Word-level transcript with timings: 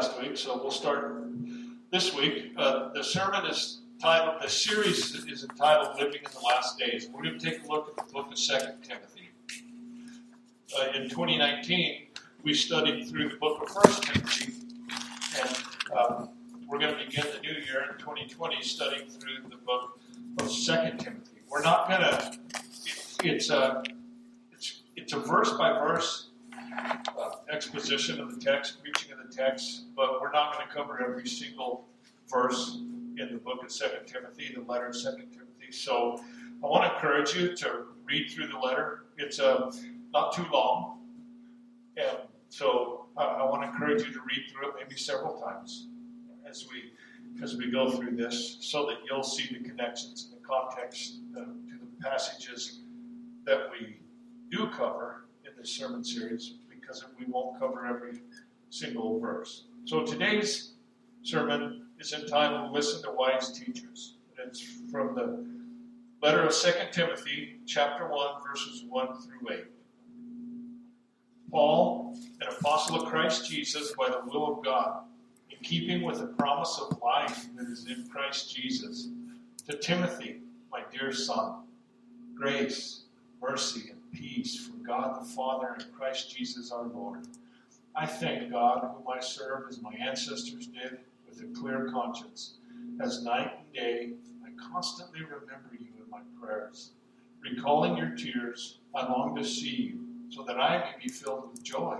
last 0.00 0.18
week, 0.18 0.34
so 0.34 0.56
we'll 0.56 0.70
start 0.70 1.26
this 1.92 2.14
week. 2.14 2.54
Uh, 2.56 2.90
the 2.94 3.04
sermon 3.04 3.44
is 3.44 3.82
titled, 4.00 4.40
the 4.40 4.48
series 4.48 5.14
is 5.26 5.44
entitled 5.44 5.94
Living 5.98 6.22
in 6.24 6.32
the 6.32 6.40
Last 6.42 6.78
Days. 6.78 7.08
We're 7.12 7.22
going 7.22 7.38
to 7.38 7.50
take 7.50 7.62
a 7.62 7.68
look 7.68 7.90
at 7.90 8.06
the 8.06 8.10
book 8.10 8.32
of 8.32 8.38
Second 8.38 8.76
Timothy. 8.82 9.28
Uh, 10.74 10.86
in 10.96 11.10
2019, 11.10 12.06
we 12.42 12.54
studied 12.54 13.10
through 13.10 13.28
the 13.28 13.36
book 13.36 13.62
of 13.62 13.68
First 13.68 14.04
Timothy, 14.04 14.54
and 15.38 15.56
um, 15.94 16.30
we're 16.66 16.78
going 16.78 16.96
to 16.96 17.04
begin 17.04 17.26
the 17.34 17.42
new 17.42 17.60
year 17.60 17.84
in 17.92 17.98
2020 17.98 18.62
studying 18.62 19.06
through 19.06 19.50
the 19.50 19.56
book 19.66 20.00
of 20.40 20.50
Second 20.50 20.96
Timothy. 20.96 21.42
We're 21.46 21.60
not 21.60 21.90
going 21.90 22.00
to. 22.00 22.38
It's 23.22 23.50
a 23.50 23.82
it's 24.50 24.80
it's 24.96 25.12
a 25.12 25.18
verse 25.18 25.52
by 25.58 25.72
verse 25.72 26.29
uh, 26.76 27.30
exposition 27.50 28.20
of 28.20 28.34
the 28.34 28.40
text, 28.40 28.82
preaching 28.82 29.12
of 29.12 29.18
the 29.18 29.34
text, 29.34 29.94
but 29.96 30.20
we're 30.20 30.32
not 30.32 30.54
going 30.54 30.66
to 30.66 30.72
cover 30.72 31.04
every 31.04 31.26
single 31.26 31.86
verse 32.28 32.78
in 33.18 33.28
the 33.32 33.38
book 33.38 33.62
of 33.62 33.70
Second 33.70 34.06
Timothy, 34.06 34.52
the 34.54 34.62
letter 34.62 34.86
of 34.86 34.96
Second 34.96 35.30
Timothy. 35.30 35.72
So 35.72 36.22
I 36.62 36.66
want 36.66 36.84
to 36.84 36.94
encourage 36.94 37.34
you 37.34 37.56
to 37.56 37.84
read 38.04 38.30
through 38.30 38.48
the 38.48 38.58
letter. 38.58 39.04
It's 39.18 39.40
uh, 39.40 39.72
not 40.12 40.34
too 40.34 40.46
long, 40.52 40.98
and 41.96 42.18
so 42.48 43.06
uh, 43.16 43.20
I 43.20 43.44
want 43.44 43.62
to 43.62 43.68
encourage 43.68 44.06
you 44.06 44.12
to 44.12 44.20
read 44.20 44.44
through 44.50 44.70
it 44.70 44.74
maybe 44.80 44.96
several 44.96 45.40
times 45.40 45.88
as 46.48 46.66
we 46.70 46.92
as 47.42 47.56
we 47.56 47.70
go 47.70 47.88
through 47.88 48.16
this, 48.16 48.58
so 48.60 48.86
that 48.86 48.96
you'll 49.08 49.22
see 49.22 49.56
the 49.56 49.66
connections 49.66 50.30
and 50.30 50.42
the 50.42 50.46
context 50.46 51.20
uh, 51.36 51.40
to 51.40 51.78
the 51.80 52.02
passages 52.02 52.80
that 53.46 53.70
we 53.70 53.96
do 54.50 54.66
cover 54.68 55.26
this 55.60 55.70
sermon 55.70 56.02
series, 56.02 56.54
because 56.70 57.04
we 57.18 57.26
won't 57.26 57.58
cover 57.58 57.86
every 57.86 58.20
single 58.70 59.20
verse. 59.20 59.64
So 59.84 60.06
today's 60.06 60.72
sermon 61.22 61.86
is 61.98 62.14
entitled 62.14 62.72
"Listen 62.72 63.02
to 63.02 63.10
Wise 63.10 63.52
Teachers." 63.52 64.14
It's 64.38 64.62
from 64.90 65.14
the 65.14 65.44
letter 66.26 66.42
of 66.42 66.54
Second 66.54 66.92
Timothy, 66.92 67.58
chapter 67.66 68.08
one, 68.08 68.42
verses 68.42 68.84
one 68.88 69.08
through 69.20 69.54
eight. 69.54 69.66
Paul, 71.50 72.16
an 72.40 72.48
apostle 72.48 73.02
of 73.02 73.10
Christ 73.10 73.50
Jesus 73.50 73.92
by 73.98 74.08
the 74.08 74.22
will 74.30 74.56
of 74.56 74.64
God 74.64 75.02
in 75.50 75.58
keeping 75.62 76.02
with 76.02 76.20
the 76.20 76.28
promise 76.28 76.80
of 76.80 76.98
life 77.02 77.48
that 77.56 77.66
is 77.68 77.86
in 77.86 78.08
Christ 78.08 78.56
Jesus, 78.56 79.08
to 79.68 79.76
Timothy, 79.76 80.40
my 80.72 80.84
dear 80.90 81.12
son, 81.12 81.64
grace, 82.34 83.02
mercy, 83.42 83.90
and 83.90 83.99
peace 84.12 84.66
from 84.66 84.82
God 84.82 85.20
the 85.20 85.28
Father 85.28 85.76
and 85.78 85.92
Christ 85.92 86.36
Jesus 86.36 86.70
our 86.70 86.84
Lord. 86.84 87.26
I 87.94 88.06
thank 88.06 88.50
God, 88.50 88.90
whom 88.94 89.06
I 89.08 89.20
serve 89.20 89.64
as 89.68 89.82
my 89.82 89.92
ancestors 89.92 90.66
did, 90.66 90.98
with 91.28 91.40
a 91.42 91.60
clear 91.60 91.90
conscience. 91.90 92.54
As 93.00 93.22
night 93.22 93.52
and 93.58 93.72
day, 93.72 94.12
I 94.44 94.72
constantly 94.72 95.20
remember 95.22 95.70
you 95.72 95.88
in 96.02 96.10
my 96.10 96.20
prayers. 96.40 96.90
Recalling 97.40 97.96
your 97.96 98.10
tears, 98.10 98.78
I 98.94 99.10
long 99.10 99.34
to 99.36 99.44
see 99.44 99.92
you, 99.92 100.00
so 100.28 100.44
that 100.44 100.60
I 100.60 100.78
may 100.78 101.02
be 101.02 101.08
filled 101.08 101.50
with 101.50 101.62
joy. 101.62 101.98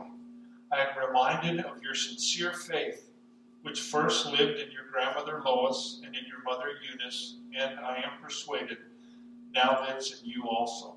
I 0.72 0.81
am 0.81 1.08
reminded 1.08 1.64
of 1.64 1.83
your 1.83 1.94
sincere 1.94 2.53
faith 2.53 3.11
which 3.62 3.81
first 3.81 4.27
lived 4.27 4.58
in 4.58 4.70
your 4.70 4.86
grandmother 4.91 5.42
Lois 5.44 6.00
and 6.05 6.14
in 6.14 6.22
your 6.27 6.42
mother 6.44 6.69
Eunice, 6.91 7.36
and 7.55 7.78
I 7.81 7.97
am 7.97 8.22
persuaded 8.22 8.78
now 9.53 9.81
lives 9.81 10.20
in 10.22 10.28
you 10.28 10.48
also. 10.48 10.97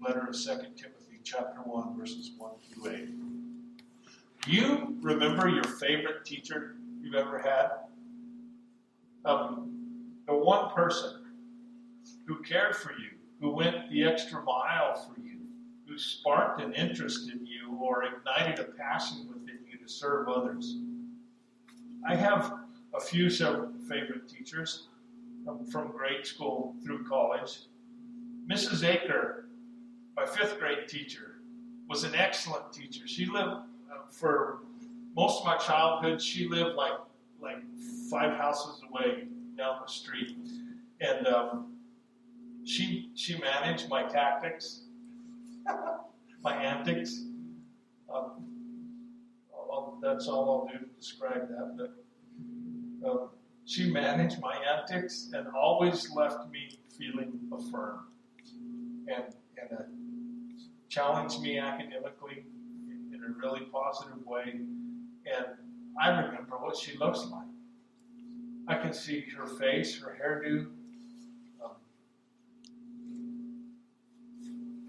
letter 0.00 0.26
of 0.28 0.34
2 0.34 0.40
Timothy, 0.76 1.20
chapter 1.24 1.60
1, 1.64 1.96
verses 1.98 2.32
1 2.38 2.50
through 2.72 2.92
8. 2.92 3.08
Do 4.42 4.52
you 4.52 4.96
remember 5.00 5.48
your 5.48 5.64
favorite 5.64 6.24
teacher 6.24 6.76
you've 7.00 7.14
ever 7.14 7.38
had? 7.38 7.70
Um, 9.24 10.14
the 10.26 10.34
one 10.34 10.70
person 10.70 11.24
who 12.26 12.42
cared 12.42 12.76
for 12.76 12.92
you, 12.92 13.10
who 13.40 13.50
went 13.50 13.90
the 13.90 14.04
extra 14.04 14.42
mile 14.42 14.94
for 14.94 15.20
you 15.20 15.36
who 15.86 15.98
sparked 15.98 16.60
an 16.60 16.72
interest 16.74 17.30
in 17.30 17.46
you 17.46 17.76
or 17.80 18.04
ignited 18.04 18.58
a 18.58 18.64
passion 18.72 19.26
within 19.28 19.58
you 19.70 19.78
to 19.78 19.88
serve 19.88 20.28
others. 20.28 20.76
I 22.06 22.14
have 22.16 22.54
a 22.94 23.00
few 23.00 23.30
favorite 23.30 24.28
teachers 24.28 24.88
um, 25.48 25.64
from 25.66 25.92
grade 25.92 26.26
school 26.26 26.74
through 26.84 27.06
college. 27.06 27.60
Mrs. 28.50 28.82
Aker, 28.82 29.44
my 30.16 30.26
fifth 30.26 30.58
grade 30.58 30.88
teacher, 30.88 31.40
was 31.88 32.04
an 32.04 32.14
excellent 32.14 32.72
teacher. 32.72 33.06
She 33.06 33.26
lived 33.26 33.50
uh, 33.50 34.10
for 34.10 34.60
most 35.14 35.40
of 35.40 35.46
my 35.46 35.56
childhood. 35.56 36.20
She 36.20 36.48
lived 36.48 36.74
like 36.74 36.98
like 37.40 37.58
five 38.10 38.36
houses 38.36 38.80
away 38.90 39.24
down 39.56 39.78
the 39.84 39.92
street, 39.92 40.36
and 41.00 41.26
um, 41.26 41.74
she 42.64 43.10
she 43.14 43.38
managed 43.38 43.88
my 43.88 44.02
tactics 44.04 44.82
my 46.42 46.54
antics. 46.54 47.24
Um, 48.12 48.44
I'll, 49.52 49.98
that's 50.00 50.28
all 50.28 50.68
I'll 50.70 50.72
do 50.72 50.86
to 50.86 50.92
describe 50.98 51.48
that. 51.48 51.76
But 51.76 53.08
um, 53.08 53.28
she 53.64 53.90
managed 53.90 54.40
my 54.40 54.56
antics 54.56 55.30
and 55.32 55.48
always 55.48 56.10
left 56.10 56.48
me 56.50 56.78
feeling 56.96 57.40
affirmed 57.52 58.06
and, 59.08 59.24
challenged 60.88 61.40
me 61.40 61.58
academically 61.58 62.44
in, 63.12 63.20
a 63.22 63.38
really 63.38 63.66
positive 63.72 64.24
way. 64.24 64.44
And 64.46 65.46
I 66.00 66.08
remember 66.10 66.56
what 66.58 66.76
she 66.76 66.96
looks 66.96 67.26
like. 67.30 67.46
I 68.68 68.80
can 68.80 68.92
see 68.92 69.24
her 69.36 69.46
face, 69.46 70.00
her 70.00 70.16
hairdo. 70.20 70.66
Um, 71.62 71.70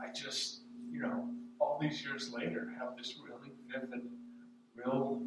I 0.01 0.11
just 0.13 0.61
you 0.97 1.03
know, 1.03 1.29
all 1.59 1.77
these 1.79 2.03
years 2.03 2.33
later, 2.33 2.73
have 2.79 2.97
this 2.97 3.19
really 3.23 3.53
vivid, 3.71 4.09
real 4.75 5.21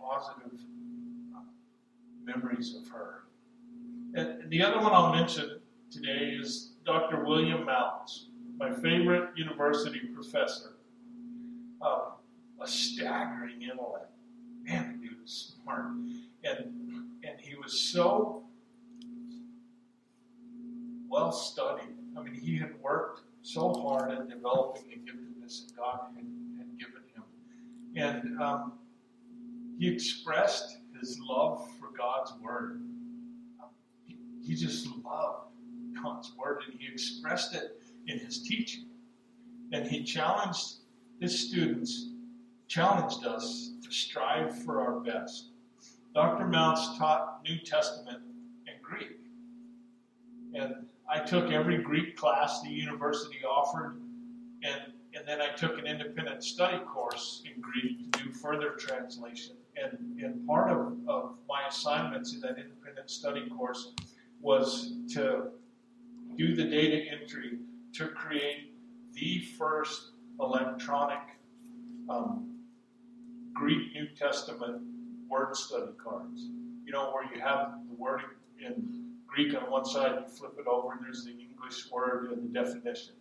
positive 0.00 0.58
uh, 1.36 1.40
memories 2.24 2.74
of 2.74 2.88
her. 2.88 3.24
And, 4.14 4.42
and 4.42 4.50
the 4.50 4.62
other 4.62 4.80
one 4.80 4.92
I'll 4.92 5.14
mention 5.14 5.60
today 5.90 6.36
is 6.40 6.72
Dr. 6.84 7.24
William 7.24 7.64
Mounce, 7.64 8.30
my 8.62 8.72
favorite 8.72 9.30
university 9.34 9.98
professor. 10.14 10.74
Uh, 11.80 12.10
a 12.60 12.66
staggering 12.66 13.60
intellect. 13.60 14.12
Man, 14.62 15.00
the 15.00 15.08
dude 15.08 15.20
was 15.20 15.52
smart. 15.62 15.86
And, 16.44 16.72
and 17.24 17.40
he 17.40 17.56
was 17.56 17.78
so 17.78 18.44
well 21.08 21.32
studied. 21.32 21.96
I 22.16 22.22
mean, 22.22 22.34
he 22.34 22.56
had 22.56 22.80
worked 22.80 23.22
so 23.42 23.74
hard 23.82 24.12
at 24.12 24.28
developing 24.28 24.84
the 24.88 25.10
giftedness 25.10 25.66
that 25.66 25.76
God 25.76 26.00
had, 26.14 26.24
had 26.58 26.78
given 26.78 27.02
him. 27.16 27.24
And 27.96 28.40
um, 28.40 28.74
he 29.76 29.92
expressed 29.92 30.78
his 31.00 31.18
love 31.20 31.68
for 31.80 31.88
God's 31.98 32.32
Word. 32.40 32.80
He, 34.06 34.16
he 34.46 34.54
just 34.54 34.86
loved 35.04 35.48
God's 36.00 36.32
Word, 36.38 36.62
and 36.70 36.78
he 36.78 36.86
expressed 36.86 37.56
it 37.56 37.81
in 38.06 38.18
his 38.18 38.42
teaching. 38.42 38.86
And 39.72 39.86
he 39.86 40.04
challenged 40.04 40.76
his 41.20 41.48
students, 41.48 42.08
challenged 42.68 43.24
us 43.24 43.72
to 43.82 43.90
strive 43.90 44.62
for 44.64 44.80
our 44.80 45.00
best. 45.00 45.50
Dr. 46.14 46.46
Mounce 46.46 46.98
taught 46.98 47.40
New 47.48 47.58
Testament 47.58 48.18
and 48.66 48.82
Greek. 48.82 49.18
And 50.54 50.74
I 51.08 51.18
took 51.20 51.50
every 51.50 51.78
Greek 51.78 52.16
class 52.16 52.60
the 52.62 52.68
university 52.68 53.38
offered, 53.48 54.00
and, 54.62 54.92
and 55.14 55.26
then 55.26 55.40
I 55.40 55.54
took 55.54 55.78
an 55.78 55.86
independent 55.86 56.44
study 56.44 56.78
course 56.84 57.42
in 57.46 57.60
Greek 57.60 58.12
to 58.12 58.24
do 58.24 58.32
further 58.32 58.70
translation. 58.78 59.56
And, 59.76 60.20
and 60.20 60.46
part 60.46 60.70
of, 60.70 60.92
of 61.08 61.34
my 61.48 61.62
assignments 61.68 62.34
in 62.34 62.40
that 62.40 62.58
independent 62.58 63.10
study 63.10 63.48
course 63.48 63.94
was 64.40 64.92
to 65.14 65.50
do 66.36 66.54
the 66.54 66.64
data 66.64 67.04
entry 67.10 67.58
to 67.94 68.08
create 68.08 68.74
the 69.12 69.40
first 69.58 70.12
electronic 70.40 71.18
um, 72.08 72.58
Greek 73.52 73.92
New 73.94 74.08
Testament 74.16 74.82
word 75.28 75.56
study 75.56 75.92
cards. 76.02 76.48
You 76.84 76.92
know, 76.92 77.12
where 77.12 77.24
you 77.32 77.40
have 77.40 77.74
the 77.88 77.94
word 77.94 78.22
in 78.58 79.12
Greek 79.26 79.54
on 79.54 79.70
one 79.70 79.84
side, 79.84 80.18
you 80.20 80.28
flip 80.28 80.54
it 80.58 80.66
over, 80.66 80.92
and 80.92 81.04
there's 81.04 81.24
the 81.24 81.32
English 81.32 81.90
word 81.90 82.30
and 82.32 82.42
the 82.42 82.60
definition. 82.60 83.14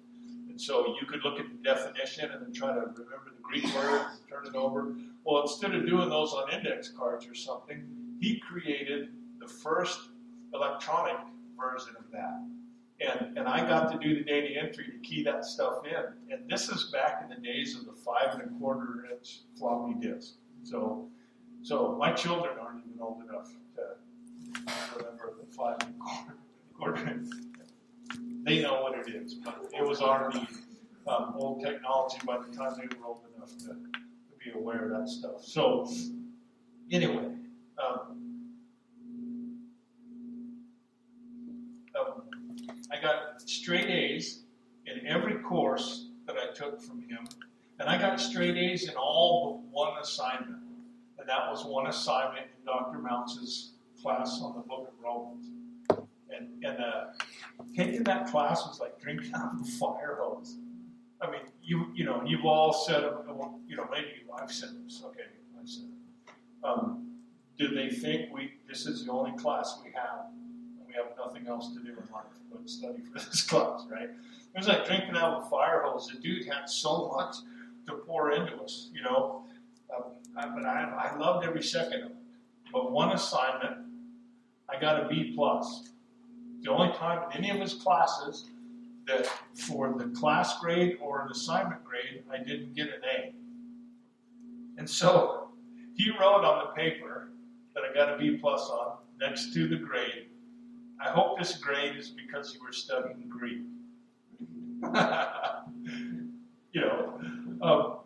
And 0.49 0.59
so 0.59 0.95
you 0.99 1.07
could 1.07 1.23
look 1.23 1.39
at 1.39 1.45
the 1.49 1.63
definition 1.63 2.29
and 2.31 2.41
then 2.41 2.53
try 2.53 2.69
to 2.69 2.79
remember 2.79 3.31
the 3.35 3.41
Greek 3.41 3.63
word 3.75 4.01
and 4.01 4.29
turn 4.29 4.45
it 4.45 4.55
over. 4.55 4.95
Well, 5.23 5.41
instead 5.43 5.73
of 5.73 5.85
doing 5.85 6.09
those 6.09 6.33
on 6.33 6.51
index 6.51 6.89
cards 6.89 7.27
or 7.27 7.35
something, 7.35 7.85
he 8.19 8.39
created 8.39 9.09
the 9.39 9.47
first 9.47 10.09
electronic 10.53 11.17
version 11.57 11.95
of 11.97 12.11
that. 12.11 12.41
And, 13.01 13.37
and 13.37 13.47
I 13.47 13.67
got 13.67 13.91
to 13.91 13.97
do 13.97 14.15
the 14.15 14.23
data 14.23 14.49
entry 14.61 14.85
to 14.85 14.97
key 14.99 15.23
that 15.23 15.43
stuff 15.43 15.79
in. 15.85 16.33
And 16.33 16.49
this 16.49 16.69
is 16.69 16.85
back 16.91 17.23
in 17.23 17.29
the 17.29 17.41
days 17.41 17.75
of 17.75 17.85
the 17.85 17.93
five 17.93 18.33
and 18.33 18.43
a 18.43 18.59
quarter 18.59 19.07
inch 19.11 19.41
floppy 19.57 19.95
disk. 19.99 20.35
So, 20.63 21.09
so 21.63 21.95
my 21.97 22.11
children 22.11 22.57
aren't 22.59 22.85
even 22.85 23.01
old 23.01 23.23
enough 23.23 23.49
to 23.75 24.73
remember 24.97 25.33
the 25.39 25.51
five 25.55 25.77
and 25.81 25.95
a 25.95 26.77
quarter, 26.77 27.07
inch. 27.09 27.29
They 28.43 28.61
know 28.61 28.81
what 28.81 28.97
it 28.99 29.13
is, 29.13 29.33
but 29.35 29.69
it 29.73 29.83
was 29.83 30.01
already 30.01 30.47
um, 31.07 31.33
old 31.35 31.63
technology 31.63 32.17
by 32.25 32.37
the 32.37 32.55
time 32.55 32.73
they 32.77 32.95
were 32.97 33.05
old 33.05 33.21
enough 33.35 33.57
to, 33.59 33.67
to 33.67 34.35
be 34.43 34.51
aware 34.55 34.85
of 34.85 34.91
that 34.91 35.09
stuff. 35.09 35.43
So, 35.43 35.91
anyway, 36.91 37.33
um, 37.83 38.30
I 42.91 43.01
got 43.01 43.41
straight 43.41 43.89
A's 43.89 44.43
in 44.85 45.07
every 45.07 45.35
course 45.35 46.07
that 46.27 46.35
I 46.35 46.53
took 46.53 46.81
from 46.81 47.01
him, 47.01 47.25
and 47.79 47.89
I 47.89 47.97
got 47.97 48.19
straight 48.19 48.57
A's 48.57 48.89
in 48.89 48.95
all 48.95 49.63
but 49.71 49.71
one 49.71 50.01
assignment, 50.01 50.61
and 51.17 51.27
that 51.27 51.49
was 51.49 51.65
one 51.65 51.87
assignment 51.87 52.47
in 52.57 52.65
Dr. 52.65 52.99
Mounce's 52.99 53.71
class 54.01 54.41
on 54.41 54.55
the 54.55 54.61
Book 54.61 54.89
of 54.89 55.03
Romans. 55.03 55.47
And, 56.29 56.63
and 56.63 56.83
uh, 56.83 57.03
taking 57.75 58.03
that 58.05 58.27
class 58.27 58.65
was 58.65 58.79
like 58.79 58.99
drinking 58.99 59.33
out 59.35 59.53
of 59.53 59.61
a 59.61 59.71
fire 59.71 60.17
hose. 60.19 60.57
I 61.21 61.29
mean, 61.29 61.41
you 61.61 61.91
you 61.93 62.03
know, 62.03 62.23
you've 62.25 62.45
all 62.45 62.73
said, 62.73 63.03
you 63.67 63.75
know, 63.75 63.87
maybe 63.91 64.07
I've 64.41 64.51
said 64.51 64.69
this. 64.83 65.03
Okay, 65.05 65.21
I've 65.59 65.69
said 65.69 65.83
it. 65.83 66.65
Um, 66.65 67.11
did 67.59 67.77
they 67.77 67.89
think 67.89 68.33
we 68.33 68.53
this 68.67 68.87
is 68.87 69.05
the 69.05 69.11
only 69.11 69.37
class 69.37 69.79
we 69.83 69.91
have 69.91 70.31
we 70.91 70.97
have 70.97 71.15
nothing 71.17 71.47
else 71.47 71.69
to 71.73 71.79
do 71.79 71.91
in 71.91 72.13
life 72.13 72.25
but 72.51 72.69
study 72.69 72.99
for 73.01 73.19
this 73.19 73.41
class, 73.49 73.85
right? 73.89 74.09
It 74.09 74.57
was 74.57 74.67
like 74.67 74.85
drinking 74.85 75.15
out 75.15 75.37
of 75.37 75.43
a 75.45 75.49
fire 75.49 75.83
hose. 75.85 76.07
The 76.13 76.19
dude 76.19 76.45
had 76.45 76.69
so 76.69 77.11
much 77.15 77.37
to 77.87 77.93
pour 78.05 78.31
into 78.31 78.55
us, 78.57 78.89
you 78.93 79.01
know. 79.01 79.43
Um, 79.95 80.03
I, 80.35 80.47
but 80.47 80.65
I, 80.65 81.11
I 81.13 81.17
loved 81.17 81.45
every 81.45 81.63
second 81.63 82.01
of 82.03 82.11
it. 82.11 82.17
But 82.73 82.91
one 82.91 83.11
assignment, 83.11 83.77
I 84.69 84.79
got 84.79 85.03
a 85.03 85.07
B 85.07 85.33
plus. 85.35 85.89
The 86.61 86.71
only 86.71 86.93
time 86.95 87.29
in 87.31 87.37
any 87.37 87.49
of 87.49 87.59
his 87.59 87.73
classes 87.73 88.45
that 89.07 89.27
for 89.53 89.93
the 89.97 90.05
class 90.17 90.59
grade 90.59 90.97
or 91.01 91.21
an 91.21 91.31
assignment 91.31 91.83
grade, 91.83 92.23
I 92.31 92.37
didn't 92.37 92.75
get 92.75 92.87
an 92.87 93.01
A. 93.15 93.33
And 94.77 94.89
so 94.89 95.49
he 95.95 96.11
wrote 96.11 96.43
on 96.45 96.67
the 96.67 96.73
paper 96.73 97.29
that 97.73 97.83
I 97.89 97.93
got 97.93 98.13
a 98.13 98.17
B 98.17 98.37
plus 98.37 98.61
on 98.69 98.97
next 99.19 99.53
to 99.53 99.67
the 99.67 99.77
grade. 99.77 100.27
I 101.01 101.09
hope 101.09 101.39
this 101.39 101.57
grade 101.57 101.95
is 101.97 102.09
because 102.09 102.53
you 102.53 102.61
were 102.63 102.71
studying 102.71 103.27
Greek. 103.27 103.63
you 106.71 106.81
know, 106.81 107.19
um, 107.61 107.97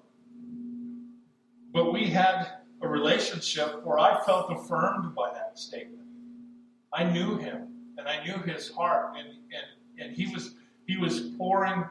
but 1.74 1.92
we 1.92 2.08
had 2.08 2.48
a 2.82 2.88
relationship 2.88 3.84
where 3.86 4.00
I 4.00 4.24
felt 4.24 4.52
affirmed 4.52 5.14
by 5.14 5.32
that 5.34 5.60
statement. 5.60 6.08
I 6.94 7.04
knew 7.04 7.38
him 7.38 7.68
and 7.98 8.08
I 8.08 8.24
knew 8.24 8.38
his 8.44 8.70
heart, 8.70 9.16
and, 9.18 9.28
and, 9.28 10.06
and 10.06 10.16
he 10.16 10.34
was 10.34 10.56
he 10.88 10.98
was 10.98 11.20
pouring 11.38 11.86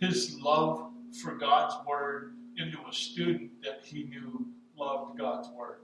his 0.00 0.38
love 0.40 0.90
for 1.22 1.34
God's 1.34 1.74
word 1.86 2.34
into 2.56 2.78
a 2.88 2.92
student 2.92 3.50
that 3.62 3.80
he 3.84 4.04
knew 4.04 4.46
loved 4.78 5.18
God's 5.18 5.48
word. 5.50 5.80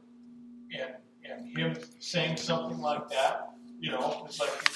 And 0.78 0.94
and 1.30 1.56
him 1.56 1.76
saying 1.98 2.36
something 2.36 2.80
like 2.80 3.08
that, 3.10 3.51
you 3.82 3.90
know, 3.90 4.22
it's 4.24 4.38
like 4.38 4.72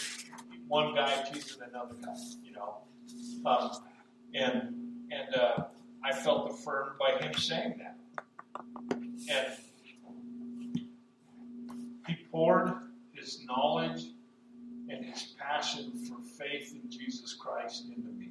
one 0.67 0.93
guy 0.93 1.23
teaching 1.32 1.58
another 1.70 1.94
guy, 2.05 2.17
you 2.43 2.53
know. 2.53 2.79
Um, 3.47 3.70
and 4.35 4.75
and 5.12 5.35
uh, 5.37 5.64
I 6.05 6.12
felt 6.12 6.50
affirmed 6.50 6.99
by 6.99 7.25
him 7.25 7.32
saying 7.35 7.79
that. 7.79 7.97
And 9.31 10.81
he 12.08 12.17
poured 12.32 12.75
his 13.12 13.44
knowledge 13.47 14.06
and 14.88 15.05
his 15.05 15.35
passion 15.38 15.93
for 15.93 16.20
faith 16.20 16.75
in 16.75 16.91
Jesus 16.91 17.32
Christ 17.32 17.85
into 17.97 18.11
me. 18.11 18.31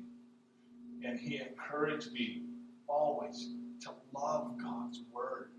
And 1.06 1.18
he 1.18 1.40
encouraged 1.40 2.12
me 2.12 2.44
always 2.88 3.48
to 3.82 3.92
love 4.14 4.58
God's 4.62 5.00
Word 5.14 5.52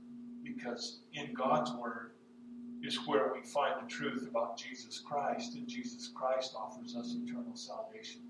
because 0.44 0.98
in 1.14 1.32
God's 1.32 1.70
Word 1.72 2.10
is 2.86 3.06
where 3.06 3.32
we 3.34 3.42
find 3.42 3.74
the 3.82 3.88
truth 3.88 4.28
about 4.30 4.56
Jesus 4.56 5.00
Christ, 5.00 5.54
and 5.54 5.66
Jesus 5.66 6.10
Christ 6.14 6.54
offers 6.56 6.94
us 6.94 7.14
eternal 7.14 7.56
salvation. 7.56 8.20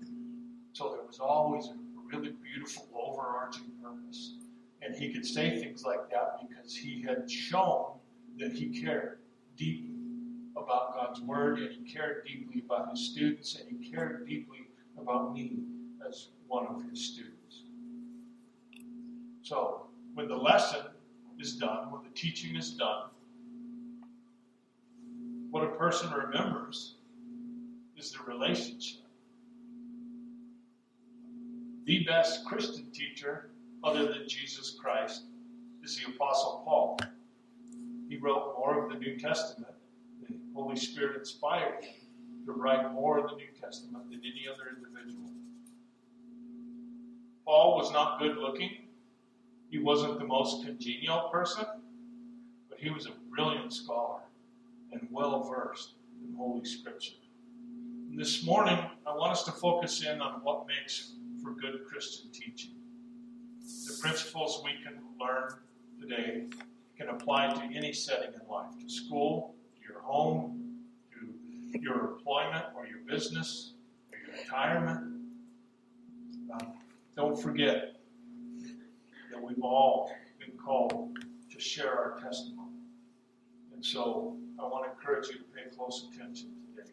So 0.73 0.89
there 0.89 1.05
was 1.05 1.19
always 1.19 1.67
a 1.67 1.75
really 2.11 2.33
beautiful 2.43 2.87
overarching 2.95 3.71
purpose. 3.81 4.35
And 4.81 4.95
he 4.95 5.13
could 5.13 5.25
say 5.25 5.59
things 5.59 5.83
like 5.83 6.09
that 6.09 6.39
because 6.47 6.75
he 6.75 7.01
had 7.01 7.29
shown 7.29 7.85
that 8.37 8.53
he 8.53 8.81
cared 8.81 9.19
deeply 9.57 9.95
about 10.55 10.95
God's 10.95 11.21
Word, 11.21 11.59
and 11.59 11.71
he 11.71 11.91
cared 11.91 12.25
deeply 12.25 12.63
about 12.65 12.91
his 12.91 13.11
students, 13.11 13.59
and 13.59 13.69
he 13.69 13.91
cared 13.91 14.27
deeply 14.27 14.67
about 14.99 15.33
me 15.33 15.57
as 16.07 16.29
one 16.47 16.65
of 16.67 16.83
his 16.89 17.13
students. 17.13 17.63
So, 19.43 19.87
when 20.13 20.27
the 20.27 20.35
lesson 20.35 20.85
is 21.39 21.55
done, 21.55 21.91
when 21.91 22.03
the 22.03 22.09
teaching 22.09 22.55
is 22.55 22.71
done, 22.71 23.09
what 25.51 25.63
a 25.63 25.67
person 25.67 26.11
remembers 26.11 26.95
is 27.95 28.11
the 28.11 28.19
relationship. 28.31 29.01
The 31.85 32.03
best 32.03 32.45
Christian 32.45 32.91
teacher, 32.91 33.49
other 33.83 34.07
than 34.07 34.27
Jesus 34.27 34.77
Christ, 34.79 35.23
is 35.83 35.97
the 35.97 36.11
Apostle 36.11 36.63
Paul. 36.65 36.99
He 38.09 38.17
wrote 38.17 38.55
more 38.57 38.83
of 38.83 38.91
the 38.91 38.99
New 38.99 39.17
Testament 39.17 39.73
The 40.27 40.35
Holy 40.53 40.75
Spirit 40.75 41.17
inspired 41.17 41.83
him 41.83 41.95
to 42.45 42.51
write 42.51 42.91
more 42.93 43.19
of 43.19 43.29
the 43.29 43.37
New 43.37 43.47
Testament 43.61 44.09
than 44.09 44.19
any 44.19 44.45
other 44.51 44.75
individual. 44.75 45.29
Paul 47.45 47.77
was 47.77 47.91
not 47.91 48.19
good 48.19 48.37
looking. 48.37 48.71
He 49.69 49.79
wasn't 49.79 50.19
the 50.19 50.25
most 50.25 50.65
congenial 50.65 51.29
person, 51.31 51.65
but 52.69 52.79
he 52.79 52.89
was 52.89 53.05
a 53.05 53.11
brilliant 53.29 53.71
scholar 53.71 54.26
and 54.91 55.07
well 55.11 55.43
versed 55.43 55.93
in 56.23 56.35
Holy 56.35 56.65
Scripture. 56.65 57.15
And 58.09 58.19
this 58.19 58.45
morning, 58.45 58.79
I 59.05 59.15
want 59.15 59.31
us 59.31 59.43
to 59.43 59.51
focus 59.51 60.03
in 60.03 60.21
on 60.21 60.41
what 60.43 60.65
makes 60.67 61.13
for 61.43 61.51
good 61.51 61.85
Christian 61.85 62.31
teaching. 62.31 62.71
The 63.87 63.97
principles 64.01 64.61
we 64.63 64.71
can 64.83 64.99
learn 65.19 65.53
today 65.99 66.45
can 66.97 67.09
apply 67.09 67.53
to 67.53 67.61
any 67.75 67.93
setting 67.93 68.33
in 68.33 68.47
life, 68.49 68.71
to 68.81 68.89
school, 68.89 69.55
to 69.75 69.93
your 69.93 70.01
home, 70.01 70.67
to 71.71 71.79
your 71.79 72.11
employment 72.11 72.65
or 72.75 72.87
your 72.87 72.99
business 72.99 73.73
or 74.11 74.17
your 74.17 74.37
retirement. 74.41 74.99
Um, 76.53 76.67
don't 77.15 77.39
forget 77.39 77.97
that 79.31 79.41
we've 79.41 79.61
all 79.61 80.11
been 80.39 80.57
called 80.57 81.17
to 81.51 81.59
share 81.59 81.91
our 81.91 82.19
testimony. 82.21 82.77
And 83.73 83.85
so 83.85 84.37
I 84.59 84.63
want 84.63 84.85
to 84.85 84.91
encourage 84.91 85.27
you 85.27 85.35
to 85.35 85.43
pay 85.55 85.75
close 85.75 86.07
attention 86.11 86.49
today. 86.75 86.89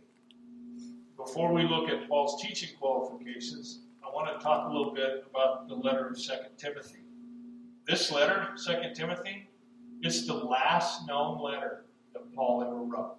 Before 1.17 1.53
we 1.53 1.63
look 1.63 1.89
at 1.89 2.09
Paul's 2.09 2.41
teaching 2.43 2.71
qualifications, 2.79 3.81
I 4.05 4.15
want 4.15 4.39
to 4.39 4.45
talk 4.45 4.69
a 4.69 4.73
little 4.73 4.93
bit 4.93 5.25
about 5.31 5.69
the 5.69 5.75
letter 5.75 6.09
of 6.09 6.17
2 6.17 6.33
Timothy. 6.59 7.01
This 7.87 8.13
letter, 8.13 8.49
2 8.65 8.95
Timothy, 8.95 9.49
is 10.03 10.27
the 10.27 10.35
last 10.35 11.07
known 11.07 11.41
letter 11.41 11.85
that 12.13 12.35
Paul 12.35 12.63
ever 12.63 12.77
wrote. 12.77 13.17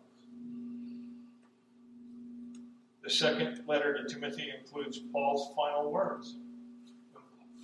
The 3.03 3.09
second 3.09 3.61
letter 3.67 3.95
to 3.95 4.11
Timothy 4.11 4.51
includes 4.59 4.99
Paul's 5.11 5.53
final 5.55 5.91
words. 5.91 6.35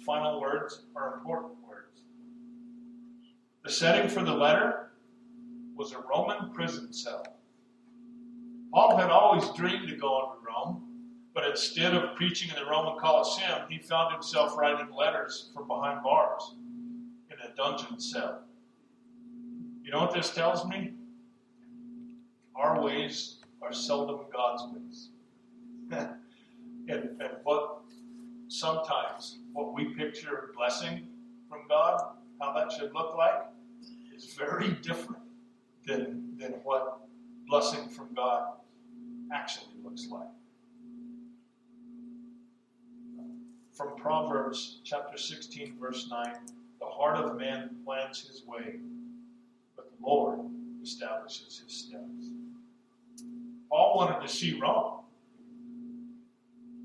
Final 0.06 0.42
words 0.42 0.84
are 0.96 1.16
important 1.16 1.54
words. 1.68 2.02
The 3.64 3.72
setting 3.72 4.10
for 4.10 4.24
the 4.24 4.34
letter 4.34 4.91
was 5.76 5.94
a 5.94 6.00
Roman 6.10 6.52
prison 6.52 6.94
cell. 6.94 7.38
Paul 8.74 8.98
had 8.98 9.10
always 9.10 9.48
dreamed 9.50 9.92
of 9.92 10.00
going 10.00 10.32
to 10.32 10.48
Rome, 10.48 10.84
but 11.34 11.46
instead 11.46 11.94
of 11.94 12.16
preaching 12.16 12.50
in 12.50 12.56
the 12.56 12.70
Roman 12.70 12.98
Colosseum, 13.00 13.62
he 13.70 13.80
found 13.80 14.14
himself 14.14 14.58
writing 14.58 14.88
letters 14.96 15.50
from 15.54 15.68
behind 15.68 16.04
bars 16.04 16.56
in 17.30 17.38
a 17.40 17.56
dungeon 17.56 18.00
cell. 18.00 18.42
You 19.84 19.92
know 19.92 20.00
what 20.00 20.14
this 20.14 20.30
tells 20.34 20.66
me? 20.66 20.94
our 22.62 22.82
ways 22.82 23.38
are 23.62 23.74
seldom 23.74 24.20
God's 24.32 24.64
ways. 24.74 25.10
and, 25.92 26.10
and 26.88 27.32
what 27.44 27.82
sometimes 28.48 29.40
what 29.54 29.74
we 29.74 29.86
picture 29.96 30.52
blessing 30.56 31.08
from 31.50 31.62
God, 31.68 32.02
how 32.40 32.54
that 32.54 32.72
should 32.72 32.94
look 32.94 33.16
like, 33.16 33.44
is 34.16 34.34
very 34.38 34.70
different 34.82 35.22
than, 35.86 36.38
than 36.38 36.54
what 36.64 37.02
blessing 37.48 37.90
from 37.90 38.14
God 38.16 38.54
actually 39.34 39.74
looks 39.84 40.08
like. 40.10 40.28
From 43.74 43.96
Proverbs 43.96 44.80
chapter 44.84 45.18
16, 45.18 45.76
verse 45.80 46.08
9 46.10 46.34
The 46.80 46.86
heart 46.86 47.18
of 47.18 47.38
man 47.38 47.78
plans 47.86 48.28
his 48.28 48.44
way, 48.46 48.80
but 49.76 49.90
the 49.90 50.06
Lord 50.06 50.40
establishes 50.84 51.64
his 51.66 51.74
steps. 51.74 52.26
Paul 53.70 53.96
wanted 53.96 54.22
to 54.22 54.32
see 54.32 54.60
Rome, 54.60 55.00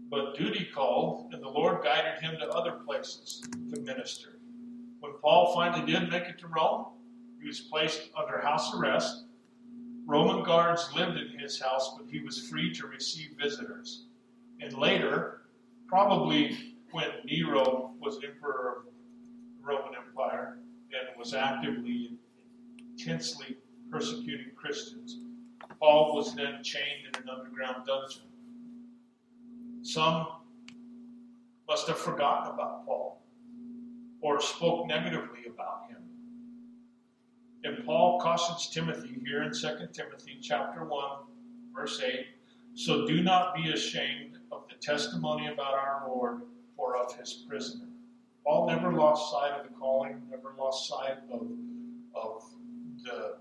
but 0.09 0.37
duty 0.37 0.69
called, 0.73 1.35
and 1.35 1.43
the 1.43 1.49
Lord 1.49 1.83
guided 1.83 2.23
him 2.23 2.39
to 2.39 2.49
other 2.51 2.73
places 2.87 3.43
to 3.75 3.81
minister. 3.81 4.39
When 5.01 5.13
Paul 5.21 5.53
finally 5.55 5.85
did 5.85 6.09
make 6.09 6.25
it 6.25 6.39
to 6.39 6.47
Rome, 6.47 6.87
he 7.41 7.47
was 7.47 7.61
placed 7.61 8.11
under 8.17 8.41
house 8.41 8.75
arrest. 8.75 9.25
Roman 10.07 10.45
guards 10.45 10.89
lived 10.95 11.17
in 11.19 11.39
his 11.39 11.61
house, 11.61 11.95
but 11.97 12.09
he 12.09 12.21
was 12.21 12.49
free 12.49 12.73
to 12.75 12.87
receive 12.87 13.31
visitors. 13.41 14.07
And 14.61 14.73
later, 14.75 15.43
probably 15.87 16.77
when 16.93 17.11
Nero 17.25 17.93
was 18.01 18.19
emperor 18.25 18.79
of 18.79 18.85
the 18.85 19.67
Roman 19.67 19.95
Empire 19.95 20.59
and 20.91 21.19
was 21.19 21.35
actively 21.35 22.19
and 22.39 22.81
intensely 22.99 23.59
persecuting 23.91 24.53
Christians, 24.57 25.19
Paul 25.79 26.15
was 26.15 26.35
then 26.35 26.63
chained 26.63 27.07
in 27.15 27.23
an 27.23 27.29
underground 27.29 27.87
dungeon. 27.87 28.23
Some 29.83 30.27
must 31.69 31.87
have 31.89 31.99
forgotten 31.99 32.55
about 32.55 32.87
Paul 32.87 33.23
or 34.21 34.41
spoke 34.41 34.87
negatively 34.87 35.47
about 35.47 35.89
him. 35.89 35.99
And 37.67 37.85
Paul 37.85 38.21
cautions 38.21 38.69
Timothy 38.69 39.19
here 39.25 39.43
in 39.43 39.53
2 39.53 39.89
Timothy 39.93 40.39
chapter 40.41 40.85
1, 40.85 41.11
verse 41.75 42.01
8. 42.01 42.25
So 42.75 43.09
do 43.09 43.25
not 43.25 43.57
be 43.57 43.73
ashamed 43.73 44.39
of 44.53 44.69
the 44.69 44.77
testimony 44.77 45.49
about 45.49 45.75
our 45.75 46.05
Lord 46.07 46.43
or 46.77 46.97
of 46.97 47.13
his 47.17 47.33
prisoner. 47.33 47.89
Paul 48.45 48.69
never 48.69 48.93
lost 48.93 49.33
sight 49.33 49.51
of 49.59 49.67
the 49.67 49.75
calling, 49.77 50.23
never 50.31 50.55
lost 50.57 50.89
sight 50.89 51.17
of, 51.33 51.49
of 52.15 52.45
the 53.03 53.39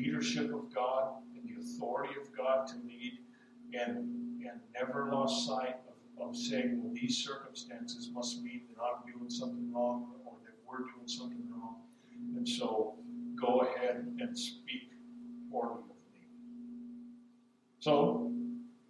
leadership 0.00 0.46
of 0.54 0.74
God 0.74 1.12
and 1.36 1.46
the 1.46 1.60
authority 1.60 2.14
of 2.18 2.34
God 2.34 2.66
to 2.68 2.76
lead, 2.86 3.18
and, 3.74 3.98
and 3.98 4.60
never 4.72 5.10
lost 5.12 5.46
sight 5.46 5.76
of, 6.18 6.28
of 6.30 6.36
saying, 6.36 6.80
well, 6.82 6.94
these 6.94 7.22
circumstances 7.22 8.08
must 8.14 8.42
mean 8.42 8.62
that 8.70 8.82
I'm 8.82 9.12
doing 9.12 9.28
something 9.28 9.70
wrong 9.70 10.14
or 10.24 10.36
that 10.44 10.54
we're 10.66 10.78
doing 10.78 11.06
something. 11.06 11.33
So 12.44 12.94
go 13.34 13.60
ahead 13.60 14.06
and 14.20 14.38
speak 14.38 14.82
of 15.54 15.78
me. 16.12 16.26
So 17.80 18.30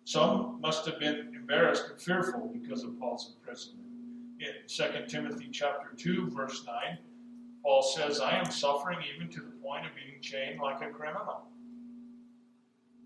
some 0.05 0.61
must 0.61 0.87
have 0.87 0.99
been 0.99 1.33
embarrassed 1.35 1.85
and 1.91 2.01
fearful 2.01 2.51
because 2.53 2.85
of 2.85 2.99
Paul's 2.99 3.35
imprisonment. 3.37 3.87
In 4.41 4.53
2 4.67 5.07
Timothy 5.09 5.49
chapter 5.53 5.91
2, 5.97 6.31
verse 6.31 6.65
9, 6.67 6.99
Paul 7.63 7.83
says, 7.83 8.21
I 8.21 8.37
am 8.39 8.51
suffering 8.51 8.99
even 9.15 9.31
to 9.31 9.41
the 9.41 9.53
point 9.63 9.87
of 9.87 9.93
being 9.95 10.21
chained 10.21 10.61
like 10.61 10.83
a 10.83 10.91
criminal. 10.91 11.45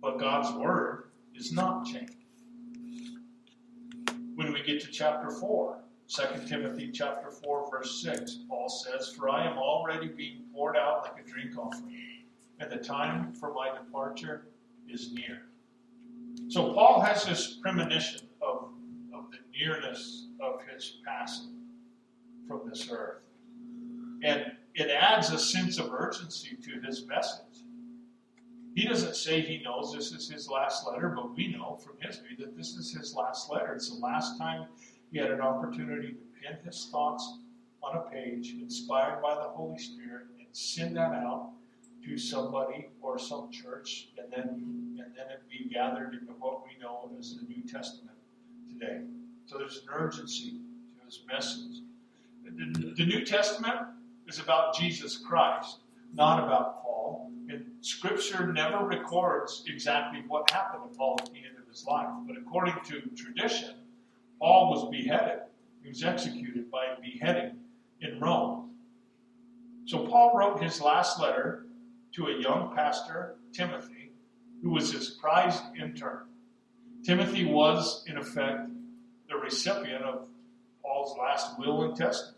But 0.01 0.19
God's 0.19 0.53
word 0.53 1.11
is 1.35 1.53
not 1.53 1.87
chained. 1.87 2.15
When 4.35 4.53
we 4.53 4.63
get 4.63 4.81
to 4.83 4.89
chapter 4.89 5.31
4, 5.31 5.79
2 6.09 6.47
Timothy 6.47 6.91
chapter 6.91 7.31
4, 7.31 7.71
verse 7.71 8.03
6, 8.03 8.39
Paul 8.49 8.69
says, 8.69 9.13
For 9.15 9.29
I 9.29 9.47
am 9.47 9.59
already 9.59 10.09
being 10.09 10.45
poured 10.55 10.77
out 10.77 11.03
like 11.03 11.23
a 11.23 11.29
drink 11.29 11.59
offering, 11.59 12.25
and 12.61 12.71
the 12.73 12.79
time 12.79 13.35
for 13.35 13.53
my 13.53 13.71
departure 13.77 14.47
is 14.89 15.13
near. 15.13 15.43
So 16.49 16.73
Paul 16.73 17.03
has 17.03 17.25
this 17.25 17.59
premonition 17.61 18.23
of, 18.41 18.71
of 19.15 19.31
the 19.31 19.39
nearness 19.55 20.29
of 20.41 20.61
his 20.73 20.97
passing 21.07 21.55
from 22.47 22.63
this 22.67 22.89
earth. 22.91 23.21
And 24.23 24.53
it 24.75 24.91
adds 24.91 25.31
a 25.31 25.39
sense 25.39 25.79
of 25.79 25.93
urgency 25.93 26.57
to 26.57 26.87
his 26.87 27.07
message. 27.07 27.65
He 28.75 28.87
doesn't 28.87 29.15
say 29.15 29.43
he 29.43 29.63
knows 29.63 29.93
this 29.93 30.13
is 30.13 30.31
his 30.31 30.49
last 30.49 30.87
letter, 30.87 31.13
but 31.15 31.37
we 31.37 31.49
know 31.49 31.77
from 31.77 31.97
history 32.01 32.35
that 32.39 32.57
this 32.57 32.77
is 32.77 32.95
his 32.95 33.15
last 33.15 33.51
letter. 33.51 33.75
It's 33.75 33.91
the 33.91 33.99
last 33.99 34.39
time 34.39 34.69
he 35.11 35.19
had 35.19 35.31
an 35.31 35.41
opportunity 35.41 36.13
to 36.13 36.21
pen 36.43 36.59
his 36.65 36.89
thoughts 36.91 37.39
on 37.83 37.97
a 37.97 38.01
page, 38.11 38.55
inspired 38.61 39.23
by 39.23 39.35
the 39.35 39.49
Holy 39.49 39.79
Spirit, 39.79 40.27
and 40.39 40.49
send 40.53 40.97
that 40.97 41.13
out 41.13 41.51
to 42.05 42.19
somebody 42.19 42.89
or 43.01 43.19
some 43.19 43.51
church, 43.51 44.09
and 44.19 44.31
then 44.33 44.49
and 44.99 45.15
then 45.17 45.27
it 45.31 45.43
be 45.49 45.73
gathered 45.73 46.15
into 46.15 46.33
what 46.39 46.63
we 46.65 46.71
know 46.81 47.11
as 47.19 47.37
the 47.37 47.47
New 47.47 47.63
Testament 47.63 48.17
today. 48.69 49.03
So 49.47 49.59
there's 49.59 49.79
an 49.79 49.89
urgency 49.93 50.61
to 50.99 51.07
his 51.07 51.21
message. 51.33 51.83
The, 52.45 52.95
the 52.97 53.07
New 53.07 53.25
Testament 53.25 53.77
is 54.27 54.39
about 54.39 54.77
Jesus 54.77 55.17
Christ, 55.17 55.79
not 56.13 56.43
about 56.43 56.83
Paul. 56.83 57.31
And 57.49 57.65
Scripture 57.81 58.53
never 58.53 58.85
records 58.85 59.65
exactly 59.67 60.23
what 60.29 60.51
happened 60.51 60.83
to 60.91 60.99
Paul 60.99 61.17
at 61.21 61.27
the 61.33 61.39
end 61.39 61.57
of 61.61 61.67
his 61.69 61.87
life. 61.87 62.09
But 62.27 62.37
according 62.37 62.75
to 62.89 63.01
tradition, 63.17 63.75
Paul 64.39 64.71
was 64.71 64.91
beheaded. 64.91 65.41
He 65.83 65.89
was 65.89 66.05
executed 66.05 66.71
by 66.71 66.95
beheading 67.01 67.57
in 68.01 68.21
Rome. 68.21 68.71
So 69.87 70.07
Paul 70.07 70.33
wrote 70.37 70.63
his 70.63 70.81
last 70.81 71.21
letter 71.21 71.67
to 72.15 72.27
a 72.27 72.41
young 72.41 72.75
pastor, 72.75 73.37
Timothy, 73.53 74.13
who 74.63 74.71
was 74.71 74.93
his 74.93 75.11
prized 75.11 75.63
intern. 75.81 76.25
Timothy 77.05 77.45
was, 77.45 78.05
in 78.07 78.19
effect, 78.19 78.69
the 79.29 79.37
recipient 79.37 80.05
of 80.05 80.29
Paul's 80.83 81.17
last 81.19 81.59
will 81.59 81.83
and 81.85 81.97
testament. 81.97 82.37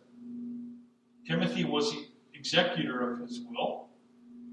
Timothy 1.27 1.65
was 1.65 1.91
the 1.91 2.07
executor 2.35 3.13
of 3.13 3.21
his 3.21 3.41
will. 3.51 3.89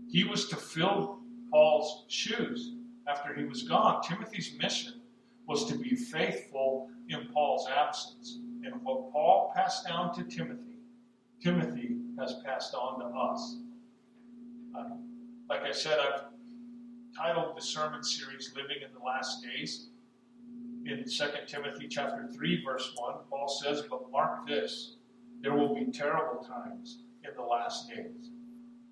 He 0.10 0.24
was 0.24 0.48
to 0.50 0.56
fill 0.56 1.20
Paul's 1.52 2.06
shoes 2.08 2.74
after 3.08 3.34
he 3.34 3.44
was 3.46 3.64
gone. 3.64 4.02
Timothy's 4.02 4.54
mission 4.60 5.02
was 5.48 5.66
to 5.66 5.76
be 5.76 5.96
faithful 5.96 6.90
in 7.10 7.28
Paul's 7.34 7.68
absence. 7.70 8.40
And 8.64 8.74
what 8.84 9.12
Paul 9.12 9.52
passed 9.56 9.88
down 9.88 10.14
to 10.16 10.24
Timothy, 10.24 10.80
Timothy 11.42 11.98
has 12.20 12.36
passed 12.46 12.74
on 12.74 13.00
to 13.00 13.06
us. 13.06 13.58
Uh, 14.78 14.96
like 15.50 15.62
I 15.62 15.72
said, 15.72 15.98
I've 16.00 16.24
titled 17.16 17.58
the 17.58 17.62
sermon 17.62 18.04
series 18.04 18.54
Living 18.56 18.78
in 18.86 18.94
the 18.94 19.04
Last 19.04 19.44
Days. 19.44 19.90
In 20.86 21.04
2 21.04 21.26
Timothy 21.48 21.88
chapter 21.88 22.28
3, 22.28 22.64
verse 22.64 22.94
1, 22.96 23.16
Paul 23.30 23.48
says, 23.48 23.84
But 23.90 24.12
mark 24.12 24.48
this, 24.48 24.96
there 25.42 25.54
will 25.54 25.76
be 25.76 25.92
terrible 25.92 26.44
times 26.44 27.04
in 27.24 27.32
the 27.36 27.44
last 27.44 27.90
days. 27.90 28.32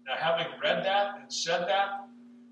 Now, 0.06 0.14
having 0.18 0.48
read 0.62 0.86
that 0.86 1.18
and 1.22 1.32
said 1.32 1.68
that, 1.68 2.08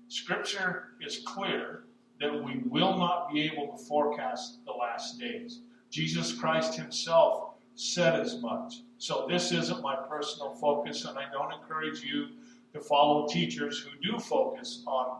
Scripture 0.08 0.94
is 1.00 1.22
clear 1.24 1.84
that 2.20 2.44
we 2.44 2.62
will 2.66 2.96
not 2.96 3.32
be 3.32 3.42
able 3.42 3.76
to 3.76 3.84
forecast 3.84 4.64
the 4.64 4.72
last 4.72 5.18
days. 5.18 5.60
Jesus 5.90 6.32
Christ 6.32 6.74
Himself 6.74 7.54
said 7.74 8.18
as 8.20 8.40
much. 8.40 8.82
So, 8.98 9.26
this 9.28 9.52
isn't 9.52 9.82
my 9.82 9.96
personal 10.08 10.54
focus, 10.54 11.04
and 11.04 11.18
I 11.18 11.24
don't 11.32 11.52
encourage 11.52 12.02
you 12.02 12.28
to 12.72 12.80
follow 12.80 13.26
teachers 13.28 13.78
who 13.78 13.90
do 14.12 14.18
focus 14.18 14.82
on 14.86 15.18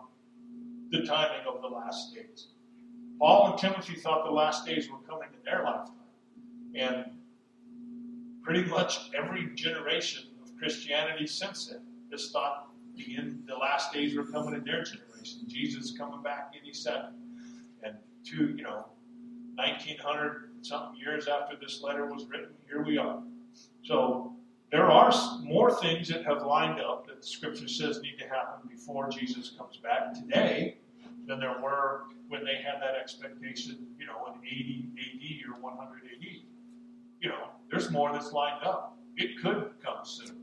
the 0.90 1.02
timing 1.02 1.46
of 1.46 1.60
the 1.62 1.68
last 1.68 2.14
days. 2.14 2.48
Paul 3.18 3.50
and 3.50 3.58
Timothy 3.58 3.94
thought 3.94 4.24
the 4.24 4.30
last 4.30 4.66
days 4.66 4.88
were 4.90 4.98
coming 4.98 5.28
in 5.32 5.44
their 5.44 5.64
lifetime. 5.64 5.94
And 6.74 7.04
pretty 8.42 8.64
much 8.64 9.10
every 9.16 9.54
generation 9.54 10.24
of 10.42 10.56
Christianity 10.58 11.26
since 11.26 11.66
then 11.66 11.80
has 12.10 12.30
thought 12.30 12.68
the, 12.96 13.16
end, 13.16 13.44
the 13.46 13.54
last 13.54 13.92
days 13.92 14.16
were 14.16 14.24
coming 14.24 14.54
in 14.54 14.64
their 14.64 14.82
generation. 14.82 15.13
Jesus 15.46 15.96
coming 15.96 16.22
back 16.22 16.54
any 16.60 16.72
second. 16.72 17.14
And 17.82 17.96
two, 18.24 18.54
you 18.56 18.62
know, 18.62 18.86
1900 19.56 20.50
something 20.62 20.98
years 20.98 21.28
after 21.28 21.56
this 21.60 21.82
letter 21.82 22.06
was 22.06 22.24
written, 22.26 22.50
here 22.66 22.82
we 22.82 22.98
are. 22.98 23.22
So 23.82 24.34
there 24.70 24.90
are 24.90 25.12
more 25.42 25.72
things 25.72 26.08
that 26.08 26.24
have 26.24 26.42
lined 26.42 26.80
up 26.80 27.06
that 27.06 27.20
the 27.20 27.26
scripture 27.26 27.68
says 27.68 28.00
need 28.00 28.18
to 28.18 28.28
happen 28.28 28.68
before 28.68 29.08
Jesus 29.08 29.50
comes 29.56 29.76
back 29.76 30.14
today 30.14 30.78
than 31.26 31.38
there 31.38 31.60
were 31.62 32.02
when 32.28 32.44
they 32.44 32.56
had 32.56 32.80
that 32.80 32.94
expectation, 33.00 33.86
you 33.98 34.06
know, 34.06 34.26
in 34.32 34.46
80 34.46 34.88
AD 34.98 35.50
or 35.50 35.60
100 35.60 36.02
AD. 36.04 36.26
You 37.20 37.28
know, 37.28 37.48
there's 37.70 37.90
more 37.90 38.12
that's 38.12 38.32
lined 38.32 38.64
up. 38.64 38.98
It 39.16 39.40
could 39.40 39.70
come 39.84 39.98
soon. 40.04 40.36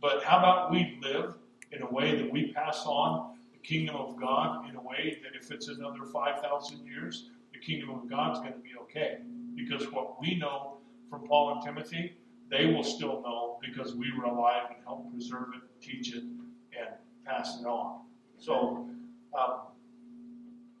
But 0.00 0.24
how 0.24 0.38
about 0.38 0.70
we 0.70 0.98
live 1.02 1.34
in 1.72 1.82
a 1.82 1.90
way 1.90 2.16
that 2.16 2.30
we 2.30 2.52
pass 2.52 2.82
on 2.86 3.35
kingdom 3.66 3.96
of 3.96 4.16
God 4.18 4.68
in 4.68 4.76
a 4.76 4.80
way 4.80 5.18
that 5.22 5.38
if 5.38 5.50
it's 5.50 5.68
another 5.68 6.04
5,000 6.04 6.86
years, 6.86 7.30
the 7.52 7.58
kingdom 7.58 7.90
of 7.90 8.08
God's 8.08 8.38
going 8.38 8.52
to 8.52 8.58
be 8.58 8.70
okay. 8.82 9.18
Because 9.56 9.90
what 9.90 10.20
we 10.20 10.36
know 10.36 10.78
from 11.10 11.26
Paul 11.26 11.54
and 11.54 11.62
Timothy, 11.62 12.16
they 12.48 12.66
will 12.66 12.84
still 12.84 13.22
know 13.22 13.58
because 13.60 13.94
we 13.94 14.12
were 14.16 14.24
alive 14.24 14.66
and 14.68 14.78
helped 14.84 15.10
preserve 15.10 15.48
it, 15.56 15.62
teach 15.80 16.14
it, 16.14 16.22
and 16.22 16.90
pass 17.24 17.58
it 17.60 17.66
on. 17.66 18.02
So 18.38 18.88
um, 19.36 19.54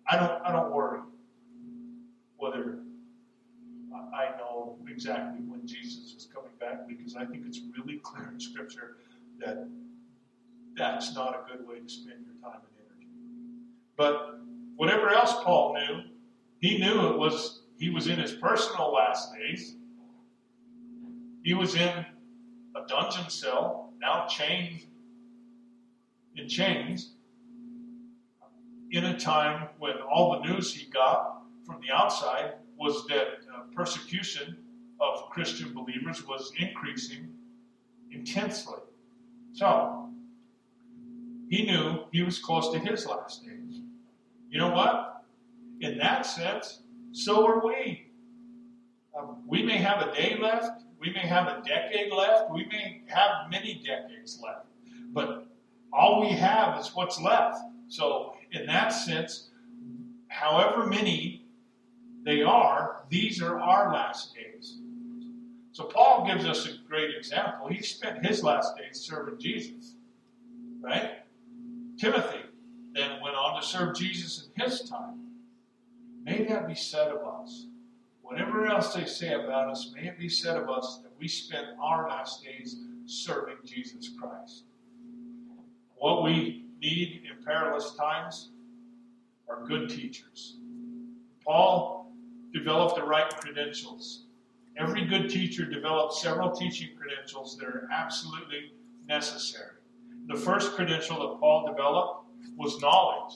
I 0.08 0.16
don't 0.16 0.42
I 0.44 0.52
don't 0.52 0.72
worry 0.72 1.00
whether 2.36 2.78
I 4.14 4.36
know 4.38 4.76
exactly 4.88 5.40
when 5.46 5.66
Jesus 5.66 6.14
is 6.14 6.28
coming 6.32 6.50
back 6.60 6.86
because 6.86 7.16
I 7.16 7.24
think 7.24 7.44
it's 7.46 7.60
really 7.76 7.98
clear 7.98 8.28
in 8.30 8.38
Scripture 8.38 8.98
that 9.40 9.66
that's 10.76 11.14
not 11.14 11.34
a 11.34 11.50
good 11.50 11.66
way 11.66 11.80
to 11.80 11.88
spend 11.88 12.24
your 12.24 12.52
time. 12.52 12.60
But 13.96 14.38
whatever 14.76 15.10
else 15.10 15.34
Paul 15.42 15.74
knew, 15.74 16.02
he 16.58 16.78
knew 16.78 17.08
it 17.08 17.18
was 17.18 17.62
he 17.78 17.90
was 17.90 18.06
in 18.06 18.18
his 18.18 18.32
personal 18.32 18.92
last 18.92 19.32
days. 19.34 19.76
He 21.42 21.54
was 21.54 21.74
in 21.74 22.04
a 22.74 22.86
dungeon 22.88 23.28
cell, 23.30 23.92
now 24.00 24.26
chained 24.26 24.80
in 26.34 26.48
chains, 26.48 27.12
in 28.90 29.04
a 29.04 29.18
time 29.18 29.68
when 29.78 29.94
all 30.10 30.32
the 30.32 30.48
news 30.48 30.72
he 30.74 30.90
got 30.90 31.42
from 31.64 31.80
the 31.80 31.92
outside 31.92 32.54
was 32.78 33.06
that 33.06 33.26
uh, 33.54 33.60
persecution 33.74 34.56
of 35.00 35.28
Christian 35.30 35.74
believers 35.74 36.26
was 36.26 36.52
increasing 36.58 37.34
intensely. 38.10 38.78
So, 39.52 40.10
he 41.48 41.64
knew 41.64 42.04
he 42.12 42.22
was 42.22 42.38
close 42.38 42.72
to 42.72 42.78
his 42.78 43.06
last 43.06 43.44
days. 43.44 43.65
You 44.56 44.62
know 44.62 44.70
what? 44.70 45.22
In 45.82 45.98
that 45.98 46.24
sense, 46.24 46.80
so 47.12 47.46
are 47.46 47.62
we. 47.62 48.06
Um, 49.14 49.42
we 49.46 49.62
may 49.62 49.76
have 49.76 50.00
a 50.00 50.14
day 50.14 50.38
left, 50.40 50.82
we 50.98 51.12
may 51.12 51.26
have 51.26 51.46
a 51.46 51.62
decade 51.62 52.10
left, 52.10 52.50
we 52.50 52.64
may 52.64 53.02
have 53.06 53.50
many 53.50 53.82
decades 53.84 54.40
left, 54.42 54.64
but 55.12 55.46
all 55.92 56.22
we 56.22 56.28
have 56.28 56.80
is 56.80 56.90
what's 56.94 57.20
left. 57.20 57.58
So, 57.88 58.32
in 58.50 58.64
that 58.64 58.94
sense, 58.94 59.50
however 60.28 60.86
many 60.86 61.44
they 62.24 62.40
are, 62.40 63.02
these 63.10 63.42
are 63.42 63.60
our 63.60 63.92
last 63.92 64.34
days. 64.34 64.78
So 65.72 65.84
Paul 65.84 66.26
gives 66.26 66.46
us 66.46 66.66
a 66.66 66.88
great 66.88 67.14
example. 67.14 67.68
He 67.68 67.82
spent 67.82 68.24
his 68.24 68.42
last 68.42 68.74
days 68.78 69.00
serving 69.00 69.38
Jesus. 69.38 69.96
Right? 70.80 71.10
Timothy 71.98 72.45
then 72.96 73.20
went 73.22 73.36
on 73.36 73.60
to 73.60 73.66
serve 73.66 73.94
Jesus 73.94 74.46
in 74.46 74.62
his 74.64 74.88
time. 74.88 75.20
May 76.24 76.44
that 76.44 76.66
be 76.66 76.74
said 76.74 77.08
of 77.08 77.24
us. 77.26 77.66
Whatever 78.22 78.66
else 78.66 78.94
they 78.94 79.04
say 79.04 79.34
about 79.34 79.68
us, 79.68 79.92
may 79.94 80.08
it 80.08 80.18
be 80.18 80.28
said 80.28 80.56
of 80.56 80.68
us 80.68 81.00
that 81.02 81.12
we 81.18 81.28
spent 81.28 81.66
our 81.80 82.08
last 82.08 82.42
days 82.42 82.76
serving 83.04 83.58
Jesus 83.64 84.10
Christ. 84.18 84.64
What 85.96 86.24
we 86.24 86.64
need 86.80 87.22
in 87.30 87.44
perilous 87.44 87.94
times 87.94 88.50
are 89.48 89.64
good 89.64 89.88
teachers. 89.88 90.56
Paul 91.44 92.12
developed 92.52 92.96
the 92.96 93.04
right 93.04 93.28
credentials. 93.36 94.24
Every 94.76 95.06
good 95.06 95.30
teacher 95.30 95.64
develops 95.64 96.20
several 96.20 96.50
teaching 96.50 96.88
credentials 96.98 97.56
that 97.58 97.66
are 97.66 97.88
absolutely 97.92 98.72
necessary. 99.06 99.76
The 100.26 100.36
first 100.36 100.72
credential 100.72 101.20
that 101.20 101.40
Paul 101.40 101.66
developed 101.68 102.25
was 102.56 102.80
knowledge. 102.80 103.34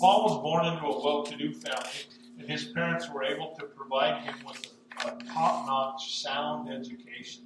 Paul 0.00 0.24
was 0.24 0.42
born 0.42 0.66
into 0.66 0.86
a 0.86 1.04
well 1.04 1.22
to 1.24 1.36
do 1.36 1.52
family, 1.52 2.06
and 2.38 2.48
his 2.48 2.64
parents 2.64 3.08
were 3.10 3.22
able 3.24 3.54
to 3.58 3.66
provide 3.66 4.22
him 4.22 4.34
with 4.46 4.72
a, 5.04 5.10
top 5.32 5.66
notch, 5.66 6.22
sound 6.22 6.70
education. 6.70 7.44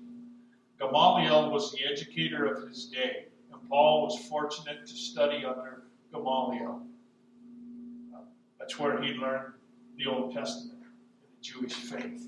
Gamaliel 0.79 1.51
was 1.51 1.73
the 1.73 1.81
educator 1.91 2.47
of 2.47 2.69
his 2.69 2.87
day, 2.87 3.27
and 3.53 3.69
Paul 3.69 4.05
was 4.05 4.27
fortunate 4.29 4.87
to 4.87 4.95
study 4.95 5.45
under 5.45 5.85
Gamaliel. 6.13 6.83
That's 8.59 8.79
where 8.79 9.03
he 9.03 9.15
learned 9.15 9.55
the 9.97 10.07
Old 10.07 10.35
Testament 10.35 10.79
and 10.83 11.31
the 11.31 11.43
Jewish 11.43 11.73
faith. 11.73 12.27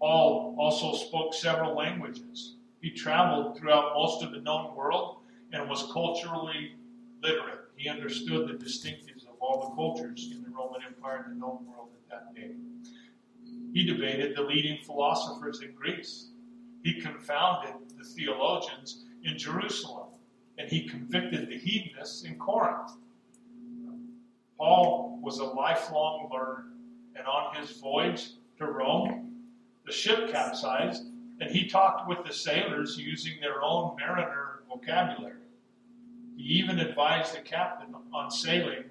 Paul 0.00 0.56
also 0.58 0.96
spoke 0.96 1.34
several 1.34 1.76
languages. 1.76 2.56
He 2.80 2.90
traveled 2.90 3.56
throughout 3.56 3.94
most 3.94 4.24
of 4.24 4.32
the 4.32 4.40
known 4.40 4.74
world 4.74 5.18
and 5.52 5.68
was 5.68 5.88
culturally 5.92 6.74
literate. 7.22 7.60
He 7.76 7.88
understood 7.88 8.48
the 8.48 8.64
distinctives 8.64 9.26
of 9.26 9.34
all 9.40 9.68
the 9.68 9.74
cultures 9.74 10.30
in 10.32 10.42
the 10.42 10.50
Roman 10.50 10.82
Empire 10.86 11.24
and 11.26 11.36
the 11.36 11.40
known 11.40 11.64
world 11.66 11.90
at 11.94 12.10
that 12.10 12.34
day. 12.34 12.52
He 13.72 13.84
debated 13.84 14.36
the 14.36 14.42
leading 14.42 14.78
philosophers 14.84 15.60
in 15.62 15.72
Greece. 15.72 16.28
He 16.82 17.00
confounded 17.00 17.74
the 17.96 18.04
theologians 18.04 19.04
in 19.24 19.38
Jerusalem, 19.38 20.08
and 20.58 20.68
he 20.68 20.88
convicted 20.88 21.48
the 21.48 21.58
hedonists 21.58 22.24
in 22.24 22.38
Corinth. 22.38 22.92
Paul 24.58 25.18
was 25.22 25.38
a 25.38 25.44
lifelong 25.44 26.28
learner, 26.32 26.66
and 27.16 27.26
on 27.26 27.54
his 27.56 27.78
voyage 27.78 28.30
to 28.58 28.66
Rome, 28.66 29.32
the 29.86 29.92
ship 29.92 30.30
capsized, 30.30 31.04
and 31.40 31.50
he 31.50 31.68
talked 31.68 32.08
with 32.08 32.24
the 32.24 32.32
sailors 32.32 32.96
using 32.98 33.40
their 33.40 33.62
own 33.62 33.96
mariner 33.96 34.62
vocabulary. 34.68 35.38
He 36.42 36.54
even 36.54 36.80
advised 36.80 37.36
the 37.36 37.40
captain 37.40 37.94
on 38.12 38.28
sailing 38.28 38.82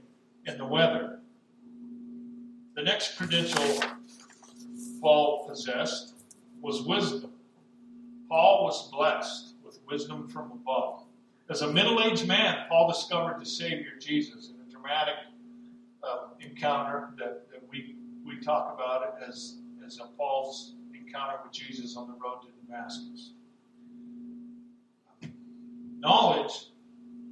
in 0.46 0.58
the 0.58 0.66
weather. 0.66 1.20
The 2.76 2.82
next 2.82 3.18
credential 3.18 3.84
Paul 5.02 5.50
possessed 5.50 6.14
was 6.62 6.82
wisdom. 6.84 7.32
Paul 8.30 8.64
was 8.64 8.90
blessed 8.90 9.56
with 9.66 9.80
wisdom 9.86 10.30
from 10.30 10.52
above. 10.54 11.04
As 11.50 11.62
a 11.62 11.74
middle 11.74 12.02
aged 12.02 12.26
man, 12.26 12.58
Paul 12.70 12.88
discovered 12.88 13.42
the 13.42 13.46
Savior 13.46 14.00
Jesus 14.00 14.52
in 14.52 14.56
a 14.66 14.72
dramatic 14.72 15.16
uh, 16.04 16.28
encounter 16.40 17.10
that, 17.18 17.52
that 17.52 17.68
we, 17.70 17.98
we 18.26 18.40
talk 18.40 18.74
about 18.74 19.04
it 19.04 19.28
as, 19.28 19.58
as 19.86 20.00
Paul's 20.18 20.76
encounter 20.94 21.36
with 21.44 21.52
Jesus 21.52 21.98
on 21.98 22.08
the 22.08 22.14
road 22.14 22.44
to 22.44 22.66
Damascus. 22.66 23.32
Knowledge 26.00 26.71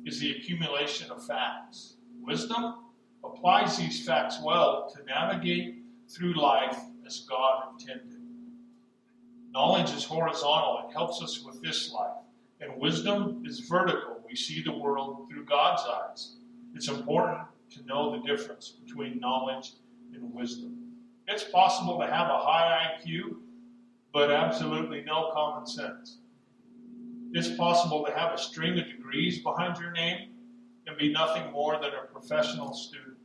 is 0.05 0.19
the 0.19 0.31
accumulation 0.31 1.11
of 1.11 1.25
facts. 1.25 1.95
Wisdom 2.21 2.75
applies 3.23 3.77
these 3.77 4.05
facts 4.05 4.39
well 4.43 4.91
to 4.95 5.03
navigate 5.05 5.83
through 6.09 6.33
life 6.39 6.77
as 7.05 7.25
God 7.29 7.63
intended. 7.71 8.19
Knowledge 9.51 9.91
is 9.91 10.03
horizontal, 10.03 10.87
it 10.87 10.93
helps 10.93 11.21
us 11.21 11.43
with 11.43 11.61
this 11.61 11.91
life. 11.91 12.17
And 12.61 12.79
wisdom 12.79 13.43
is 13.45 13.61
vertical. 13.61 14.17
We 14.27 14.35
see 14.35 14.61
the 14.61 14.77
world 14.77 15.27
through 15.29 15.45
God's 15.45 15.81
eyes. 15.83 16.35
It's 16.75 16.87
important 16.87 17.47
to 17.71 17.85
know 17.85 18.11
the 18.11 18.27
difference 18.27 18.69
between 18.69 19.19
knowledge 19.19 19.71
and 20.13 20.33
wisdom. 20.33 20.77
It's 21.27 21.43
possible 21.43 21.99
to 21.99 22.05
have 22.05 22.27
a 22.27 22.37
high 22.37 22.99
IQ, 23.05 23.37
but 24.13 24.31
absolutely 24.31 25.01
no 25.01 25.31
common 25.33 25.65
sense. 25.65 26.18
It's 27.31 27.55
possible 27.55 28.03
to 28.05 28.11
have 28.11 28.33
a 28.33 28.37
string 28.37 28.79
of 28.79 28.85
degrees 28.85 29.39
behind 29.39 29.77
your 29.79 29.91
name 29.91 30.29
and 30.87 30.97
be 30.97 31.11
nothing 31.11 31.51
more 31.51 31.79
than 31.79 31.91
a 31.93 32.07
professional 32.11 32.73
student. 32.73 33.17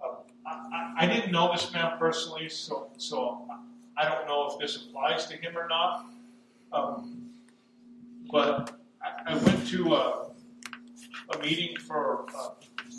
Uh, 0.00 0.14
I, 0.46 0.94
I, 0.98 1.06
didn't 1.06 1.30
know 1.30 1.52
this 1.52 1.70
man 1.72 1.98
personally, 1.98 2.48
so, 2.48 2.88
so 2.96 3.46
I 3.96 4.08
don't 4.08 4.26
know 4.26 4.50
if 4.50 4.58
this 4.58 4.86
applies 4.86 5.26
to 5.26 5.36
him 5.36 5.56
or 5.56 5.68
not. 5.68 6.06
Um, 6.72 7.30
but 8.30 8.78
I, 9.02 9.32
I, 9.32 9.36
went 9.36 9.66
to 9.68 9.94
a, 9.94 10.26
a 11.34 11.38
meeting 11.40 11.76
for 11.80 12.26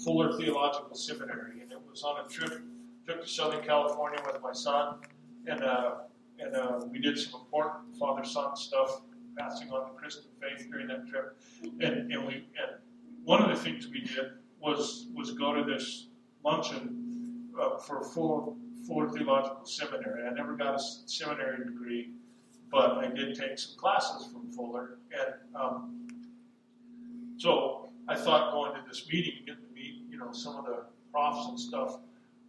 Fuller 0.04 0.38
Theological 0.38 0.96
Seminary, 0.96 1.62
and 1.62 1.72
it 1.72 1.80
was 1.90 2.04
on 2.04 2.24
a 2.24 2.30
trip 2.30 2.62
trip 3.06 3.22
to 3.22 3.28
Southern 3.28 3.64
California 3.64 4.20
with 4.26 4.42
my 4.42 4.54
son, 4.54 4.98
and 5.48 5.64
uh, 5.64 5.96
and 6.40 6.56
uh, 6.56 6.82
we 6.90 7.00
did 7.00 7.18
some 7.18 7.42
important 7.42 7.98
father-son 7.98 8.56
stuff, 8.56 9.02
passing 9.38 9.70
on 9.72 9.94
the 9.94 10.00
Christian 10.00 10.32
faith 10.42 10.68
during 10.70 10.88
that 10.88 11.08
trip, 11.08 11.38
and 11.64 12.12
and 12.12 12.28
we 12.28 12.34
and 12.34 12.82
one 13.24 13.42
of 13.42 13.50
the 13.50 13.64
things 13.64 13.88
we 13.88 14.02
did 14.02 14.32
was 14.60 15.08
was 15.14 15.32
go 15.32 15.54
to 15.54 15.64
this 15.64 16.08
luncheon 16.44 17.50
uh, 17.60 17.78
for 17.78 18.04
Fuller 18.04 18.54
Fuller 18.88 19.10
Theological 19.10 19.66
Seminary. 19.66 20.28
I 20.28 20.34
never 20.34 20.56
got 20.56 20.76
a 20.76 20.80
seminary 21.06 21.66
degree, 21.66 22.12
but 22.72 22.92
I 22.98 23.08
did 23.08 23.36
take 23.36 23.58
some 23.58 23.78
classes 23.78 24.28
from 24.32 24.52
Fuller, 24.52 24.98
and 25.12 25.34
um, 25.56 26.08
so 27.38 27.90
I 28.08 28.16
thought 28.16 28.52
going 28.52 28.74
to 28.74 28.88
this 28.88 29.08
meeting 29.08 29.34
and 29.38 29.46
getting 29.48 29.64
to 29.64 29.74
meet 29.74 30.04
you 30.10 30.18
know 30.18 30.32
some 30.32 30.56
of 30.56 30.66
the 30.66 30.86
profs 31.12 31.48
and 31.48 31.60
stuff 31.60 31.98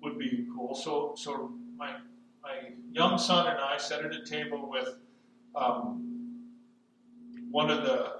would 0.02 0.18
be 0.18 0.46
cool. 0.54 0.74
So 0.74 1.14
so 1.16 1.52
my 1.76 1.96
my 2.42 2.70
young 2.90 3.18
son 3.18 3.46
and 3.46 3.58
I 3.58 3.76
sat 3.78 4.04
at 4.04 4.12
a 4.12 4.24
table 4.24 4.68
with 4.70 4.88
um, 5.54 6.13
one 7.54 7.70
of 7.70 7.84
the 7.84 8.10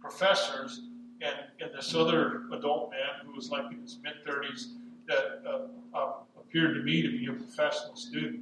professors 0.00 0.80
and, 1.20 1.36
and 1.60 1.70
this 1.72 1.94
other 1.94 2.46
adult 2.52 2.90
man 2.90 3.24
who 3.24 3.32
was 3.32 3.48
like 3.48 3.64
in 3.70 3.80
his 3.80 4.00
mid 4.02 4.14
30s 4.26 4.72
that 5.06 5.40
uh, 5.48 5.96
uh, 5.96 6.12
appeared 6.36 6.74
to 6.74 6.82
me 6.82 7.00
to 7.00 7.10
be 7.10 7.26
a 7.26 7.32
professional 7.32 7.94
student. 7.94 8.40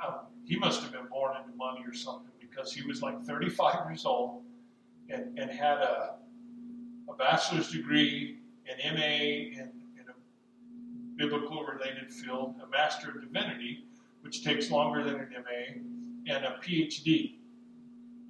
Um, 0.00 0.20
he 0.44 0.56
must 0.56 0.80
have 0.82 0.92
been 0.92 1.08
born 1.10 1.36
into 1.36 1.56
money 1.56 1.80
or 1.84 1.92
something 1.92 2.30
because 2.38 2.72
he 2.72 2.86
was 2.86 3.02
like 3.02 3.20
35 3.24 3.88
years 3.88 4.06
old 4.06 4.44
and, 5.10 5.36
and 5.36 5.50
had 5.50 5.78
a, 5.78 6.14
a 7.08 7.14
bachelor's 7.14 7.72
degree, 7.72 8.38
an 8.68 8.94
MA 8.94 9.00
in, 9.00 9.72
in 9.98 10.04
a 10.08 11.16
biblical 11.16 11.64
related 11.64 12.12
field, 12.12 12.54
a 12.64 12.70
Master 12.70 13.08
of 13.08 13.20
Divinity, 13.20 13.86
which 14.20 14.44
takes 14.44 14.70
longer 14.70 15.02
than 15.02 15.16
an 15.16 15.30
MA, 15.32 16.32
and 16.32 16.44
a 16.44 16.60
PhD. 16.62 17.38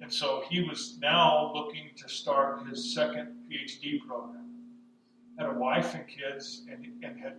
And 0.01 0.11
so 0.11 0.43
he 0.49 0.61
was 0.61 0.97
now 1.01 1.51
looking 1.53 1.89
to 1.95 2.09
start 2.09 2.67
his 2.67 2.93
second 2.93 3.35
PhD 3.49 3.99
program. 4.05 4.49
Had 5.39 5.49
a 5.49 5.53
wife 5.53 5.95
and 5.95 6.05
kids, 6.07 6.63
and, 6.69 6.85
and 7.03 7.19
had 7.19 7.37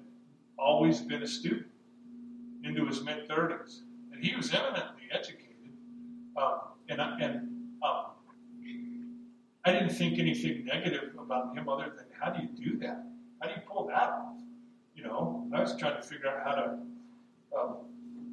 always 0.59 1.01
been 1.01 1.23
a 1.23 1.27
student 1.27 1.67
into 2.65 2.87
his 2.87 3.03
mid 3.03 3.29
30s. 3.29 3.81
And 4.13 4.25
he 4.25 4.35
was 4.35 4.53
eminently 4.53 5.03
educated. 5.13 5.45
Um, 6.37 6.59
and 6.89 7.01
and 7.01 7.37
um, 7.83 8.07
I 9.65 9.73
didn't 9.73 9.91
think 9.91 10.19
anything 10.19 10.65
negative 10.67 11.15
about 11.19 11.57
him 11.57 11.69
other 11.69 11.93
than 11.97 12.07
how 12.19 12.31
do 12.31 12.43
you 12.43 12.49
do 12.49 12.79
that? 12.81 13.07
How 13.41 13.49
do 13.49 13.55
you 13.55 13.63
pull 13.67 13.87
that 13.89 14.11
off? 14.11 14.37
You 14.95 15.05
know, 15.05 15.49
I 15.55 15.61
was 15.61 15.77
trying 15.77 16.01
to 16.01 16.03
figure 16.07 16.29
out 16.29 16.45
how 16.45 16.55
to 16.55 16.79
um, 17.59 17.77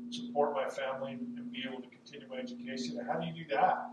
support 0.09 0.53
my 0.53 0.67
family 0.67 1.13
and 1.13 1.51
be 1.51 1.63
able 1.67 1.81
to 1.81 1.87
continue 1.89 2.27
my 2.29 2.37
education. 2.37 2.99
How 3.07 3.19
do 3.19 3.27
you 3.27 3.33
do 3.33 3.55
that? 3.55 3.91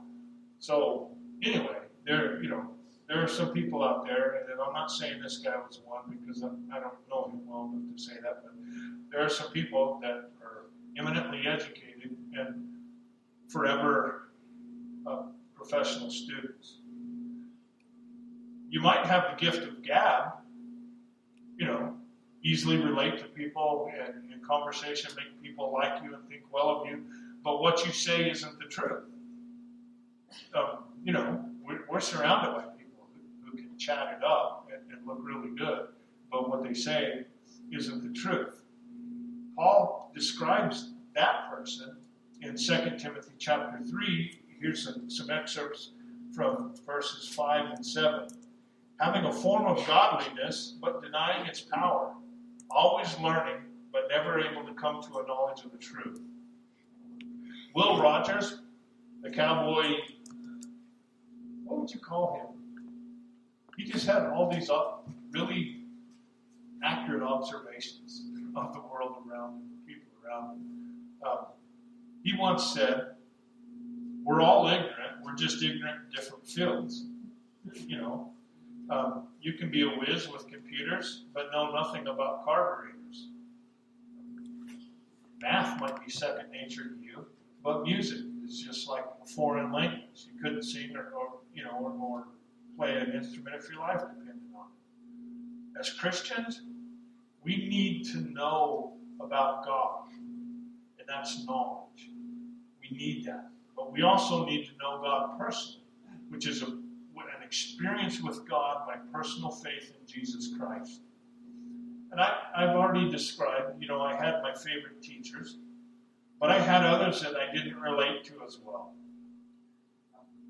So 0.58 1.10
anyway, 1.42 1.78
there 2.04 2.42
you 2.42 2.48
know 2.48 2.70
there 3.08 3.22
are 3.22 3.28
some 3.28 3.52
people 3.52 3.82
out 3.82 4.04
there, 4.04 4.44
and 4.50 4.60
I'm 4.60 4.72
not 4.72 4.90
saying 4.90 5.22
this 5.22 5.38
guy 5.38 5.56
was 5.56 5.80
one 5.86 6.18
because 6.20 6.42
I, 6.42 6.48
don't 6.48 6.94
know 7.08 7.30
him 7.32 7.40
well 7.46 7.70
enough 7.72 7.96
to 7.96 8.02
say 8.02 8.14
that, 8.22 8.42
but 8.42 8.52
there 9.10 9.24
are 9.24 9.30
some 9.30 9.50
people 9.50 9.98
that 10.02 10.30
are 10.42 10.66
eminently 10.98 11.46
educated 11.46 12.16
and 12.34 12.66
forever 13.48 14.28
uh, 15.06 15.22
professional 15.54 16.10
students. 16.10 16.76
You 18.68 18.82
might 18.82 19.06
have 19.06 19.30
the 19.30 19.36
gift 19.42 19.66
of 19.66 19.82
gab, 19.82 20.32
you 21.56 21.66
know, 21.66 21.94
easily 22.42 22.76
relate 22.76 23.18
to 23.20 23.24
people 23.24 23.90
and 23.98 24.30
in 24.30 24.40
conversation 24.46 25.10
make 25.16 25.42
people 25.42 25.72
like 25.72 26.02
you 26.02 26.14
and 26.14 26.28
think 26.28 26.42
well 26.52 26.68
of 26.68 26.86
you, 26.86 27.04
but 27.42 27.62
what 27.62 27.86
you 27.86 27.92
say 27.92 28.30
isn't 28.30 28.58
the 28.58 28.66
truth. 28.66 29.04
Um, 30.54 30.84
you 31.02 31.12
know, 31.12 31.44
we're, 31.64 31.80
we're, 31.90 32.00
surrounded 32.00 32.52
by 32.52 32.62
people 32.76 33.06
who, 33.14 33.50
who 33.50 33.56
can 33.56 33.76
chat 33.78 34.18
it 34.18 34.24
up 34.24 34.68
and, 34.72 34.92
and 34.92 35.06
look 35.06 35.18
really 35.22 35.54
good, 35.56 35.88
but 36.30 36.48
what 36.48 36.62
they 36.62 36.74
say 36.74 37.24
isn't 37.72 38.02
the 38.02 38.18
truth. 38.18 38.62
Paul 39.56 40.10
describes 40.14 40.92
that 41.14 41.50
person 41.50 41.96
in 42.42 42.56
2 42.56 42.98
Timothy 42.98 43.32
chapter 43.38 43.80
3 43.84 44.38
here's 44.60 44.84
some, 44.84 45.08
some 45.08 45.30
excerpts 45.30 45.90
from 46.34 46.74
verses 46.86 47.28
5 47.28 47.74
and 47.76 47.86
7. 47.86 48.28
Having 49.00 49.24
a 49.24 49.32
form 49.32 49.66
of 49.66 49.84
godliness, 49.86 50.74
but 50.80 51.02
denying 51.02 51.46
its 51.46 51.60
power, 51.60 52.14
always 52.70 53.16
learning, 53.20 53.56
but 53.92 54.08
never 54.10 54.40
able 54.40 54.64
to 54.66 54.74
come 54.74 55.00
to 55.02 55.18
a 55.18 55.26
knowledge 55.26 55.64
of 55.64 55.72
the 55.72 55.78
truth. 55.78 56.20
Will 57.74 58.00
Rogers, 58.00 58.60
the 59.22 59.30
cowboy, 59.30 59.94
what 61.68 61.80
would 61.80 61.90
you 61.92 62.00
call 62.00 62.34
him? 62.34 62.46
He 63.76 63.84
just 63.84 64.06
had 64.06 64.26
all 64.26 64.50
these 64.50 64.70
really 65.30 65.82
accurate 66.82 67.22
observations 67.22 68.22
of 68.56 68.72
the 68.72 68.80
world 68.80 69.16
around 69.28 69.54
him, 69.54 69.62
the 69.70 69.92
people 69.92 70.08
around 70.24 70.56
him. 70.56 70.66
Um, 71.24 71.46
he 72.24 72.34
once 72.36 72.72
said, 72.72 73.14
we're 74.24 74.40
all 74.40 74.66
ignorant. 74.66 75.22
We're 75.22 75.34
just 75.34 75.62
ignorant 75.62 76.00
in 76.06 76.10
different 76.14 76.46
fields. 76.46 77.04
You 77.86 77.98
know, 77.98 78.32
um, 78.90 79.28
you 79.40 79.52
can 79.52 79.70
be 79.70 79.82
a 79.82 79.88
whiz 79.88 80.28
with 80.28 80.48
computers, 80.48 81.24
but 81.34 81.50
know 81.52 81.70
nothing 81.70 82.06
about 82.06 82.44
carburetors. 82.44 83.28
Math 85.40 85.80
might 85.80 86.04
be 86.04 86.10
second 86.10 86.50
nature 86.50 86.84
to 86.84 86.96
you, 87.00 87.26
but 87.62 87.82
music 87.82 88.20
is 88.46 88.60
just 88.60 88.88
like 88.88 89.04
a 89.22 89.26
foreign 89.26 89.72
language. 89.72 90.26
You 90.32 90.40
couldn't 90.42 90.62
sing 90.62 90.96
or, 90.96 91.10
or 91.10 91.28
you 91.58 91.64
know, 91.64 91.76
or, 91.80 91.90
or 91.90 92.24
play 92.76 92.94
an 92.96 93.10
instrument 93.12 93.56
if 93.56 93.68
your 93.68 93.80
life 93.80 94.00
depended 94.00 94.36
on 94.56 94.66
it. 94.66 95.80
As 95.80 95.90
Christians, 95.90 96.62
we 97.42 97.56
need 97.56 98.04
to 98.12 98.18
know 98.32 98.92
about 99.20 99.64
God, 99.64 100.04
and 100.12 101.08
that's 101.08 101.44
knowledge. 101.44 102.10
We 102.80 102.96
need 102.96 103.24
that. 103.24 103.50
But 103.76 103.92
we 103.92 104.02
also 104.02 104.44
need 104.44 104.66
to 104.66 104.72
know 104.80 105.00
God 105.02 105.36
personally, 105.36 105.82
which 106.28 106.46
is 106.46 106.62
a, 106.62 106.66
an 106.66 107.42
experience 107.44 108.20
with 108.20 108.48
God 108.48 108.86
by 108.86 108.94
personal 109.12 109.50
faith 109.50 109.92
in 109.98 110.06
Jesus 110.06 110.50
Christ. 110.56 111.00
And 112.12 112.20
I, 112.20 112.36
I've 112.56 112.76
already 112.76 113.10
described, 113.10 113.82
you 113.82 113.88
know, 113.88 114.00
I 114.00 114.14
had 114.14 114.42
my 114.42 114.54
favorite 114.54 115.02
teachers, 115.02 115.58
but 116.40 116.50
I 116.50 116.60
had 116.60 116.84
others 116.84 117.20
that 117.22 117.32
I 117.34 117.52
didn't 117.52 117.80
relate 117.80 118.22
to 118.26 118.34
as 118.46 118.58
well. 118.64 118.94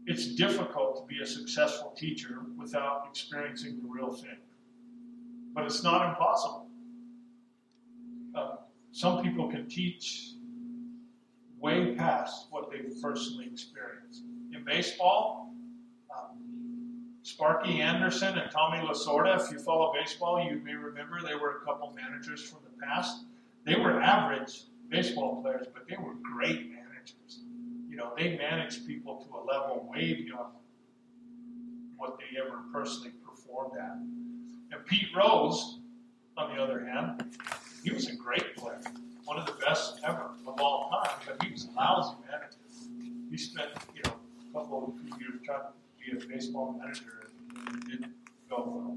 It's 0.07 0.35
difficult 0.35 0.97
to 0.97 1.07
be 1.07 1.23
a 1.23 1.27
successful 1.27 1.95
teacher 1.97 2.41
without 2.57 3.07
experiencing 3.11 3.81
the 3.83 3.89
real 3.89 4.13
thing. 4.13 4.39
But 5.55 5.65
it's 5.65 5.83
not 5.83 6.09
impossible. 6.09 6.69
Uh, 8.35 8.57
some 8.93 9.23
people 9.23 9.51
can 9.51 9.69
teach 9.69 10.33
way 11.61 11.95
past 11.95 12.47
what 12.51 12.71
they've 12.71 12.95
personally 13.03 13.47
experienced. 13.47 14.23
In 14.55 14.65
baseball, 14.65 15.53
um, 16.17 16.39
Sparky 17.23 17.81
Anderson 17.81 18.39
and 18.39 18.51
Tommy 18.51 18.79
Lasorda, 18.79 19.41
if 19.41 19.51
you 19.51 19.59
follow 19.59 19.93
baseball, 19.93 20.43
you 20.43 20.61
may 20.65 20.75
remember 20.75 21.21
they 21.21 21.35
were 21.35 21.59
a 21.63 21.65
couple 21.65 21.93
managers 21.95 22.43
from 22.43 22.61
the 22.65 22.87
past. 22.87 23.25
They 23.65 23.75
were 23.75 24.01
average 24.01 24.63
baseball 24.89 25.43
players, 25.43 25.67
but 25.73 25.87
they 25.89 25.97
were 25.97 26.15
great 26.23 26.71
managers. 26.71 27.41
Know, 27.99 28.13
they 28.17 28.37
manage 28.37 28.87
people 28.87 29.27
to 29.27 29.37
a 29.37 29.43
level 29.45 29.89
way 29.93 30.15
beyond 30.15 30.55
what 31.97 32.17
they 32.19 32.39
ever 32.41 32.61
personally 32.73 33.11
performed 33.27 33.77
at. 33.77 33.97
And 33.97 34.87
Pete 34.87 35.09
Rose, 35.17 35.81
on 36.37 36.57
the 36.57 36.63
other 36.63 36.87
hand, 36.87 37.37
he 37.83 37.91
was 37.91 38.07
a 38.09 38.15
great 38.15 38.57
player 38.57 38.81
one 39.29 39.39
of 39.39 39.45
the 39.45 39.53
best 39.63 40.01
ever 40.05 40.31
of 40.47 40.59
all 40.59 40.89
time, 40.91 41.17
but 41.27 41.43
he 41.45 41.53
was 41.53 41.67
a 41.67 41.71
lousy 41.73 42.17
manager. 42.31 42.57
He 43.31 43.37
spent, 43.37 43.69
you 43.95 44.01
know, 44.05 44.15
a 44.49 44.53
couple 44.55 44.95
of 44.97 45.21
years 45.21 45.35
trying 45.45 45.61
to 45.61 46.19
be 46.19 46.25
a 46.25 46.29
baseball 46.29 46.81
manager 46.81 47.27
and 47.67 47.77
it 47.77 47.91
didn't 47.91 48.15
go 48.49 48.65
well. 48.67 48.97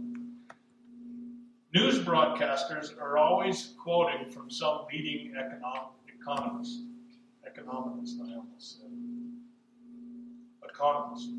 News 1.73 1.99
broadcasters 1.99 2.97
are 2.97 3.17
always 3.17 3.73
quoting 3.83 4.31
from 4.31 4.49
some 4.49 4.85
leading 4.89 5.35
economic, 5.35 5.91
economist. 6.17 6.79
Economist, 7.57 8.17
I 8.21 8.35
almost 8.35 8.79
said. 8.79 8.91
Economist. 10.63 11.29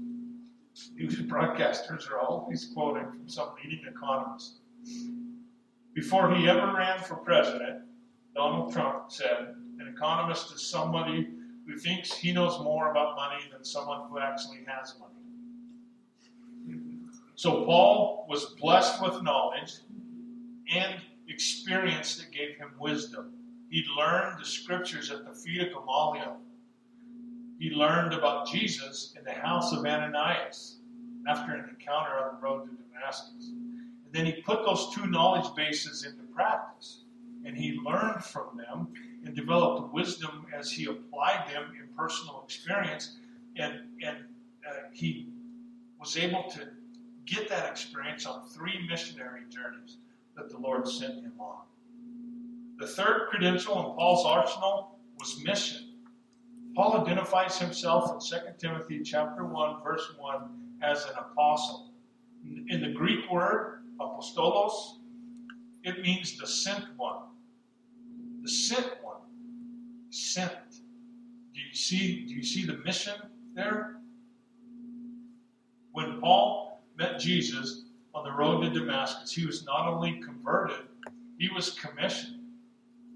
News 0.95 1.21
broadcasters 1.23 2.11
are 2.11 2.19
always 2.19 2.71
quoting 2.73 3.11
from 3.11 3.29
some 3.29 3.51
leading 3.63 3.85
economist. 3.87 4.61
Before 5.95 6.35
he 6.35 6.49
ever 6.49 6.73
ran 6.75 7.01
for 7.01 7.17
president, 7.17 7.83
Donald 8.35 8.73
Trump 8.73 9.11
said, 9.11 9.55
an 9.79 9.93
economist 9.95 10.55
is 10.55 10.67
somebody 10.67 11.29
who 11.67 11.77
thinks 11.77 12.13
he 12.13 12.33
knows 12.33 12.59
more 12.61 12.91
about 12.91 13.17
money 13.17 13.43
than 13.53 13.65
someone 13.65 14.09
who 14.09 14.19
actually 14.19 14.65
has 14.67 14.95
money. 14.99 15.13
So 17.35 17.65
Paul 17.65 18.27
was 18.29 18.55
blessed 18.61 19.03
with 19.03 19.23
knowledge 19.23 19.75
and 20.73 21.01
experience 21.29 22.17
that 22.17 22.31
gave 22.31 22.57
him 22.57 22.73
wisdom. 22.79 23.33
He 23.73 23.87
learned 23.97 24.39
the 24.39 24.45
scriptures 24.45 25.11
at 25.11 25.25
the 25.25 25.33
feet 25.33 25.63
of 25.63 25.73
Gamaliel. 25.73 26.37
He 27.59 27.71
learned 27.71 28.13
about 28.13 28.47
Jesus 28.47 29.15
in 29.19 29.25
the 29.25 29.33
house 29.33 29.73
of 29.73 29.87
Ananias 29.87 30.77
after 31.27 31.55
an 31.55 31.71
encounter 31.71 32.19
on 32.19 32.35
the 32.35 32.43
road 32.43 32.65
to 32.67 32.71
Damascus. 32.71 33.49
And 33.49 34.13
then 34.13 34.27
he 34.27 34.43
put 34.43 34.67
those 34.67 34.95
two 34.95 35.07
knowledge 35.07 35.55
bases 35.57 36.05
into 36.05 36.23
practice 36.35 37.05
and 37.47 37.57
he 37.57 37.81
learned 37.83 38.23
from 38.23 38.59
them 38.59 38.89
and 39.25 39.35
developed 39.35 39.91
wisdom 39.95 40.45
as 40.55 40.71
he 40.71 40.85
applied 40.85 41.47
them 41.51 41.73
in 41.81 41.89
personal 41.97 42.43
experience. 42.45 43.17
And, 43.57 43.85
and 44.05 44.19
uh, 44.69 44.73
he 44.93 45.29
was 45.99 46.19
able 46.19 46.43
to 46.51 46.69
get 47.25 47.49
that 47.49 47.71
experience 47.71 48.27
on 48.27 48.47
three 48.51 48.87
missionary 48.87 49.45
journeys 49.49 49.97
that 50.37 50.51
the 50.51 50.59
Lord 50.59 50.87
sent 50.87 51.23
him 51.23 51.33
on. 51.39 51.63
The 52.83 52.89
third 52.89 53.29
credential 53.31 53.79
in 53.79 53.95
Paul's 53.97 54.27
arsenal 54.27 54.99
was 55.17 55.41
mission. 55.45 55.99
Paul 56.75 57.01
identifies 57.01 57.57
himself 57.57 58.11
in 58.11 58.41
2 58.41 58.45
Timothy 58.59 59.03
chapter 59.05 59.45
1 59.45 59.85
verse 59.85 60.13
1 60.19 60.51
as 60.83 61.05
an 61.05 61.13
apostle. 61.17 61.93
In 62.45 62.81
the 62.81 62.91
Greek 62.91 63.31
word, 63.31 63.85
apostolos, 64.01 64.99
it 65.85 66.03
means 66.03 66.37
the 66.37 66.45
sent 66.45 66.87
one. 66.97 67.19
The 68.43 68.51
sent 68.51 68.91
one. 69.01 69.21
Sent. 70.11 70.73
Do 71.55 71.61
you 71.61 71.75
see, 71.75 72.27
do 72.27 72.35
you 72.35 72.43
see 72.43 72.67
the 72.67 72.79
mission 72.79 73.15
there? 73.55 74.01
When 75.93 76.21
Paul 76.21 76.83
met 76.99 77.21
Jesus 77.21 77.85
on 78.13 78.25
the 78.25 78.33
road 78.33 78.63
to 78.63 78.71
Damascus, 78.71 79.33
he 79.33 79.47
was 79.47 79.65
not 79.65 79.87
only 79.87 80.15
converted, 80.15 80.89
he 81.39 81.49
was 81.55 81.79
commissioned. 81.79 82.42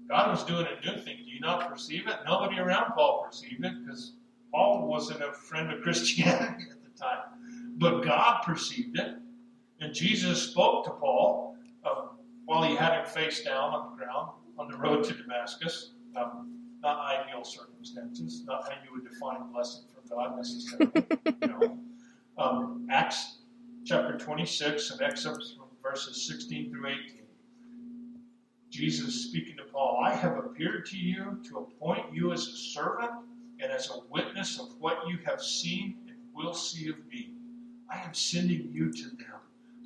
God 0.09 0.29
was 0.31 0.43
doing 0.43 0.65
a 0.65 0.85
new 0.85 0.97
thing. 1.01 1.17
Do 1.25 1.31
you 1.31 1.39
not 1.39 1.69
perceive 1.69 2.07
it? 2.07 2.15
Nobody 2.25 2.59
around 2.59 2.93
Paul 2.93 3.25
perceived 3.25 3.63
it 3.65 3.73
because 3.85 4.13
Paul 4.51 4.87
wasn't 4.87 5.21
a 5.21 5.33
friend 5.33 5.71
of 5.71 5.81
Christianity 5.83 6.65
at 6.71 6.83
the 6.83 6.99
time. 6.99 7.75
But 7.77 8.01
God 8.01 8.41
perceived 8.43 8.97
it. 8.97 9.15
And 9.79 9.93
Jesus 9.93 10.51
spoke 10.51 10.85
to 10.85 10.91
Paul 10.91 11.55
um, 11.85 12.09
while 12.45 12.63
he 12.63 12.75
had 12.75 12.93
him 12.99 13.05
face 13.05 13.43
down 13.43 13.73
on 13.73 13.91
the 13.91 14.03
ground 14.03 14.29
on 14.57 14.69
the 14.69 14.77
road 14.77 15.03
to 15.03 15.13
Damascus. 15.13 15.91
Um, 16.15 16.53
not 16.81 16.99
ideal 17.05 17.43
circumstances, 17.43 18.43
not 18.45 18.63
how 18.63 18.75
you 18.83 18.91
would 18.93 19.03
define 19.11 19.51
blessing 19.51 19.83
from 19.93 20.17
God 20.17 20.37
necessarily. 20.37 20.91
you 21.41 21.47
know. 21.47 21.79
um, 22.37 22.87
Acts 22.89 23.39
chapter 23.85 24.17
26 24.17 24.91
and 24.91 25.01
excerpts 25.01 25.53
from 25.57 25.65
verses 25.83 26.27
16 26.27 26.71
through 26.71 26.87
18. 26.87 27.17
Jesus 28.69 29.23
speaking 29.23 29.57
to 29.57 29.63
Paul, 29.63 30.01
I 30.03 30.13
have 30.13 30.37
appeared 30.37 30.85
to 30.87 30.97
you 30.97 31.39
to 31.49 31.59
appoint 31.59 32.13
you 32.13 32.33
as 32.33 32.47
a 32.47 32.55
servant 32.55 33.11
and 33.59 33.71
as 33.71 33.89
a 33.89 33.99
witness 34.11 34.59
of 34.59 34.75
what 34.79 35.07
you 35.07 35.17
have 35.25 35.41
seen 35.41 35.95
and 36.07 36.17
will 36.33 36.53
see 36.53 36.89
of 36.89 36.95
me. 37.07 37.31
I 37.89 37.99
am 37.99 38.13
sending 38.13 38.69
you 38.71 38.91
to 38.91 39.03
them 39.03 39.39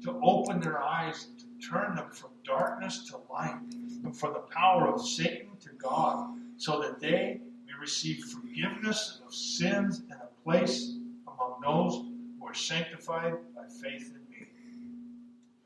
to 0.04 0.20
open 0.24 0.60
their 0.60 0.82
eyes 0.82 1.28
and 1.30 1.39
to 1.39 1.70
turn 1.70 1.96
them 1.96 2.10
from 2.12 2.32
darkness 2.44 3.08
to 3.10 3.20
light 3.32 3.56
and 4.04 4.17
from 4.17 4.34
the 4.34 4.39
power 4.39 4.88
of 4.91 5.06
Satan 5.06 5.50
to 5.60 5.70
God, 5.78 6.32
so 6.58 6.82
that 6.82 7.00
they 7.00 7.39
may 7.65 7.74
receive 7.80 8.24
forgiveness 8.26 9.22
of 9.26 9.34
sins 9.34 10.00
and 10.10 10.20
a 10.20 10.44
place 10.44 10.96
among 11.28 11.62
those 11.63 12.04
who 12.39 12.48
are 12.48 12.54
sanctified 12.54 13.34
by 13.56 13.63
faith 13.82 14.12
in 14.15 14.22
me. 14.30 14.48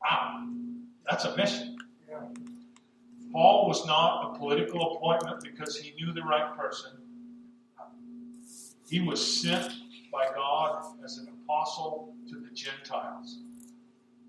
Wow, 0.02 0.46
that's 1.08 1.24
a 1.24 1.34
mission. 1.34 1.78
Yeah. 2.08 2.20
Paul 3.36 3.68
was 3.68 3.84
not 3.84 4.30
a 4.34 4.38
political 4.38 4.96
appointment 4.96 5.42
because 5.42 5.76
he 5.76 5.92
knew 6.02 6.14
the 6.14 6.22
right 6.22 6.56
person. 6.56 6.92
He 8.88 9.00
was 9.00 9.42
sent 9.42 9.74
by 10.10 10.28
God 10.34 10.86
as 11.04 11.18
an 11.18 11.28
apostle 11.28 12.14
to 12.30 12.36
the 12.36 12.48
Gentiles. 12.54 13.40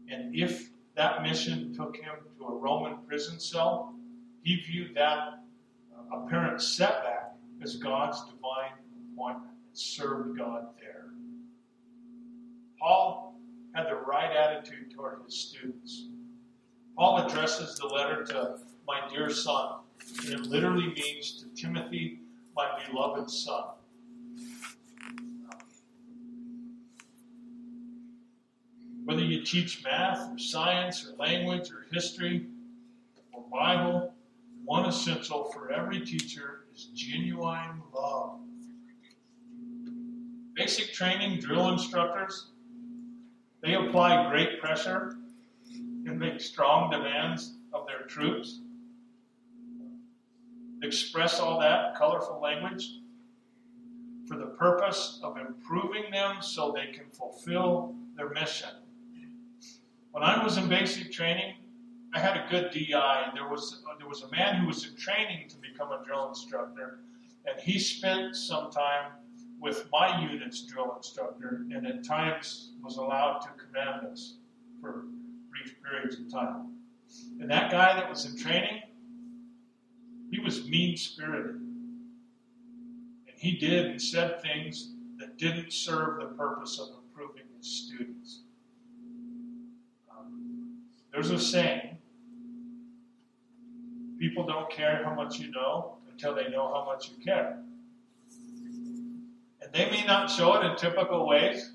And 0.09 0.35
if 0.35 0.71
that 0.97 1.23
mission 1.23 1.73
took 1.73 1.95
him 1.95 2.15
to 2.37 2.47
a 2.47 2.53
Roman 2.57 2.97
prison 3.07 3.39
cell, 3.39 3.95
he 4.43 4.57
viewed 4.57 4.93
that 4.95 5.39
uh, 5.95 6.17
apparent 6.17 6.61
setback 6.61 7.31
as 7.63 7.77
God's 7.77 8.19
divine 8.25 8.73
appointment 9.13 9.53
and 9.69 9.77
served 9.77 10.37
God 10.37 10.65
there. 10.81 11.05
Paul 12.77 13.39
had 13.73 13.87
the 13.87 13.95
right 13.95 14.35
attitude 14.35 14.93
toward 14.93 15.19
his 15.23 15.33
students. 15.33 16.09
Paul 16.97 17.25
addresses 17.25 17.77
the 17.77 17.87
letter 17.87 18.25
to 18.25 18.57
my 18.87 19.01
dear 19.09 19.29
son, 19.29 19.79
and 20.23 20.33
it 20.33 20.41
literally 20.43 20.87
means 20.87 21.43
to 21.43 21.61
Timothy, 21.61 22.21
my 22.55 22.79
beloved 22.87 23.29
son. 23.29 23.65
Whether 29.03 29.23
you 29.23 29.43
teach 29.43 29.83
math 29.83 30.31
or 30.31 30.37
science 30.37 31.05
or 31.05 31.15
language 31.17 31.69
or 31.69 31.85
history 31.91 32.47
or 33.33 33.43
Bible, 33.51 34.13
one 34.63 34.85
essential 34.85 35.45
for 35.51 35.71
every 35.71 36.01
teacher 36.01 36.65
is 36.73 36.85
genuine 36.93 37.81
love. 37.93 38.39
Basic 40.53 40.93
training 40.93 41.39
drill 41.39 41.69
instructors, 41.69 42.51
they 43.61 43.75
apply 43.75 44.29
great 44.29 44.61
pressure 44.61 45.17
and 45.73 46.17
make 46.17 46.39
strong 46.39 46.89
demands 46.89 47.57
of 47.73 47.85
their 47.85 48.03
troops. 48.07 48.61
Express 50.83 51.39
all 51.39 51.59
that 51.59 51.95
colorful 51.95 52.39
language 52.41 52.99
for 54.27 54.37
the 54.37 54.45
purpose 54.45 55.19
of 55.23 55.37
improving 55.37 56.11
them 56.11 56.37
so 56.41 56.71
they 56.71 56.91
can 56.91 57.05
fulfill 57.11 57.95
their 58.15 58.29
mission. 58.29 58.69
When 60.11 60.23
I 60.23 60.43
was 60.43 60.57
in 60.57 60.67
basic 60.67 61.11
training, 61.11 61.55
I 62.13 62.19
had 62.19 62.37
a 62.37 62.47
good 62.49 62.71
DI, 62.71 63.23
and 63.27 63.37
there 63.37 63.47
was 63.47 63.83
there 63.99 64.07
was 64.07 64.23
a 64.23 64.31
man 64.31 64.55
who 64.55 64.67
was 64.67 64.85
in 64.87 64.95
training 64.95 65.49
to 65.49 65.55
become 65.57 65.91
a 65.91 66.03
drill 66.05 66.27
instructor, 66.27 66.99
and 67.45 67.59
he 67.59 67.79
spent 67.79 68.35
some 68.35 68.71
time 68.71 69.11
with 69.59 69.87
my 69.91 70.21
unit's 70.21 70.61
drill 70.61 70.93
instructor, 70.95 71.65
and 71.71 71.85
at 71.85 72.03
times 72.03 72.71
was 72.81 72.97
allowed 72.97 73.39
to 73.39 73.49
command 73.63 74.07
us 74.07 74.37
for 74.79 75.05
brief 75.49 75.75
periods 75.83 76.19
of 76.19 76.31
time. 76.31 76.73
And 77.39 77.49
that 77.51 77.71
guy 77.71 77.93
that 77.95 78.09
was 78.09 78.25
in 78.25 78.37
training, 78.37 78.81
he 80.31 80.39
was 80.39 80.67
mean 80.67 80.97
spirited. 80.97 81.55
And 81.55 83.35
he 83.35 83.57
did 83.57 83.85
and 83.85 84.01
said 84.01 84.41
things 84.41 84.93
that 85.19 85.37
didn't 85.37 85.71
serve 85.73 86.19
the 86.19 86.27
purpose 86.35 86.79
of 86.79 86.89
improving 87.03 87.43
his 87.57 87.67
students. 87.67 88.41
Um, 90.11 90.77
there's 91.11 91.31
a 91.31 91.39
saying 91.39 91.97
people 94.19 94.45
don't 94.45 94.69
care 94.71 95.03
how 95.03 95.13
much 95.13 95.39
you 95.39 95.51
know 95.51 95.97
until 96.11 96.33
they 96.33 96.49
know 96.49 96.67
how 96.73 96.85
much 96.85 97.09
you 97.09 97.23
care. 97.23 97.59
And 99.61 99.71
they 99.73 99.89
may 99.89 100.03
not 100.05 100.29
show 100.29 100.55
it 100.55 100.65
in 100.65 100.75
typical 100.75 101.27
ways, 101.27 101.73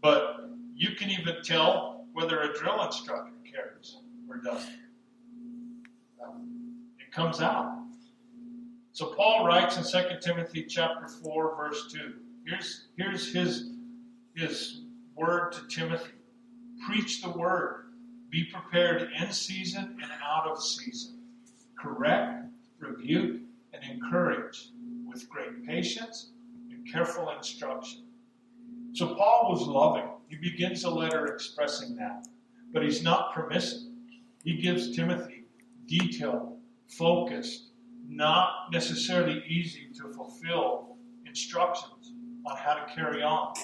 but 0.00 0.48
you 0.74 0.94
can 0.96 1.10
even 1.10 1.36
tell 1.42 2.06
whether 2.12 2.40
a 2.40 2.52
drill 2.58 2.82
instructor 2.82 3.32
cares 3.50 3.98
or 4.28 4.38
doesn't. 4.38 4.79
Comes 7.12 7.40
out. 7.40 7.76
So 8.92 9.06
Paul 9.06 9.46
writes 9.46 9.76
in 9.76 9.84
2 9.84 10.16
Timothy 10.20 10.64
chapter 10.64 11.08
4, 11.08 11.56
verse 11.56 11.92
2. 11.92 12.14
Here's, 12.46 12.86
here's 12.96 13.32
his, 13.32 13.70
his 14.34 14.82
word 15.14 15.52
to 15.52 15.66
Timothy. 15.68 16.12
Preach 16.86 17.22
the 17.22 17.30
word. 17.30 17.92
Be 18.30 18.44
prepared 18.44 19.10
in 19.20 19.32
season 19.32 19.98
and 20.02 20.10
out 20.24 20.46
of 20.46 20.62
season. 20.62 21.18
Correct, 21.78 22.44
rebuke, 22.78 23.40
and 23.72 23.82
encourage 23.90 24.70
with 25.06 25.28
great 25.28 25.66
patience 25.66 26.30
and 26.70 26.90
careful 26.90 27.30
instruction. 27.30 28.04
So 28.92 29.14
Paul 29.14 29.48
was 29.50 29.62
loving. 29.62 30.08
He 30.28 30.36
begins 30.36 30.82
the 30.82 30.90
letter 30.90 31.26
expressing 31.26 31.96
that. 31.96 32.26
But 32.72 32.82
he's 32.82 33.02
not 33.02 33.34
permissive. 33.34 33.88
He 34.44 34.56
gives 34.56 34.94
Timothy 34.94 35.44
detailed, 35.86 36.59
focused, 36.90 37.70
not 38.08 38.72
necessarily 38.72 39.42
easy 39.46 39.88
to 39.96 40.12
fulfill 40.12 40.96
instructions 41.26 42.12
on 42.44 42.56
how 42.56 42.74
to 42.74 42.92
carry 42.92 43.22
on. 43.22 43.54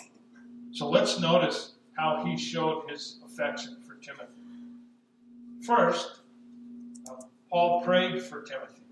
So 0.72 0.88
let's 0.88 1.18
notice 1.18 1.74
how 1.96 2.24
he 2.24 2.36
showed 2.36 2.88
his 2.88 3.18
affection 3.24 3.76
for 3.86 3.94
Timothy. 3.96 4.32
First, 5.62 6.20
Paul 7.50 7.82
prayed 7.82 8.22
for 8.22 8.42
Timothy. 8.42 8.82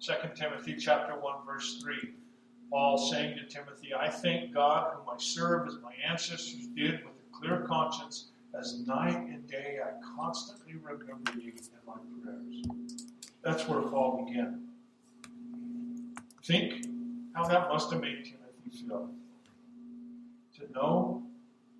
2 0.00 0.12
Timothy 0.34 0.76
chapter 0.76 1.18
1 1.18 1.34
verse 1.46 1.80
3. 1.82 1.94
Paul 2.70 2.98
saying 2.98 3.38
to 3.38 3.46
Timothy, 3.46 3.94
I 3.98 4.10
thank 4.10 4.52
God 4.52 4.92
whom 4.94 5.08
I 5.08 5.16
serve 5.18 5.68
as 5.68 5.78
my 5.82 5.92
ancestors 6.08 6.66
did 6.74 7.04
with 7.04 7.14
a 7.14 7.38
clear 7.38 7.64
conscience 7.66 8.30
as 8.58 8.86
night 8.86 9.16
and 9.16 9.46
day 9.48 9.78
I 9.84 9.90
constantly 10.16 10.74
remember 10.74 11.32
you 11.38 11.52
in 11.52 11.86
my 11.86 11.94
prayers. 12.22 12.62
That's 13.44 13.68
where 13.68 13.82
Paul 13.82 14.24
began. 14.24 14.62
Think 16.44 16.86
how 17.34 17.44
that 17.44 17.68
must 17.68 17.92
have 17.92 18.00
made 18.00 18.24
Timothy 18.24 18.86
feel. 18.86 19.10
To 20.56 20.72
know 20.72 21.22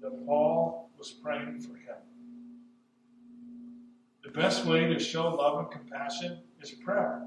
that 0.03 0.27
Paul 0.27 0.90
was 0.98 1.11
praying 1.11 1.61
for 1.61 1.74
him. 1.77 1.96
The 4.22 4.31
best 4.31 4.66
way 4.66 4.87
to 4.87 4.98
show 4.98 5.35
love 5.35 5.59
and 5.61 5.70
compassion 5.70 6.40
is 6.61 6.70
prayer. 6.70 7.27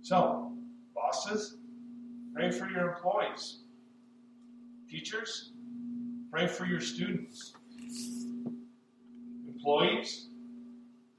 So, 0.00 0.52
bosses, 0.94 1.56
pray 2.34 2.50
for 2.50 2.70
your 2.70 2.92
employees. 2.94 3.58
Teachers, 4.88 5.52
pray 6.30 6.46
for 6.46 6.64
your 6.64 6.80
students. 6.80 7.52
Employees, 9.46 10.28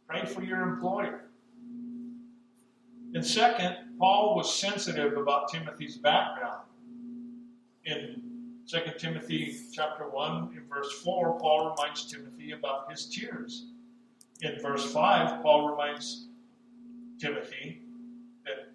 pray 0.08 0.26
for 0.26 0.42
your 0.42 0.62
employer. 0.62 1.27
And 3.14 3.26
second, 3.26 3.76
Paul 4.00 4.36
was 4.36 4.54
sensitive 4.54 5.18
about 5.18 5.50
Timothy's 5.50 5.98
background. 5.98 6.64
In 7.86 8.22
2 8.68 8.80
Timothy 8.98 9.56
chapter 9.72 10.10
1 10.10 10.54
in 10.56 10.68
verse 10.68 11.02
4, 11.04 11.40
Paul 11.40 11.70
reminds 11.72 12.06
Timothy 12.06 12.52
about 12.52 12.92
his 12.92 13.06
tears. 13.06 13.68
In 14.42 14.60
verse 14.62 14.92
5, 14.92 15.42
Paul 15.42 15.70
reminds 15.70 16.28
Timothy 17.20 17.82
that 18.46 18.74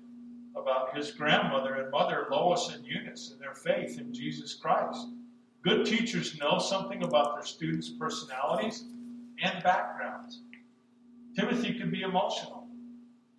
about 0.60 0.96
his 0.96 1.10
grandmother 1.10 1.74
and 1.74 1.90
mother, 1.90 2.26
Lois 2.30 2.74
and 2.74 2.84
Eunice, 2.86 3.32
and 3.32 3.40
their 3.40 3.54
faith 3.54 3.98
in 3.98 4.12
Jesus 4.14 4.54
Christ. 4.54 5.08
Good 5.62 5.86
teachers 5.86 6.38
know 6.38 6.58
something 6.58 7.04
about 7.04 7.34
their 7.34 7.44
students' 7.44 7.90
personalities 7.90 8.84
and 9.42 9.62
backgrounds. 9.62 10.40
Timothy 11.36 11.78
could 11.78 11.90
be 11.90 12.02
emotional. 12.02 12.61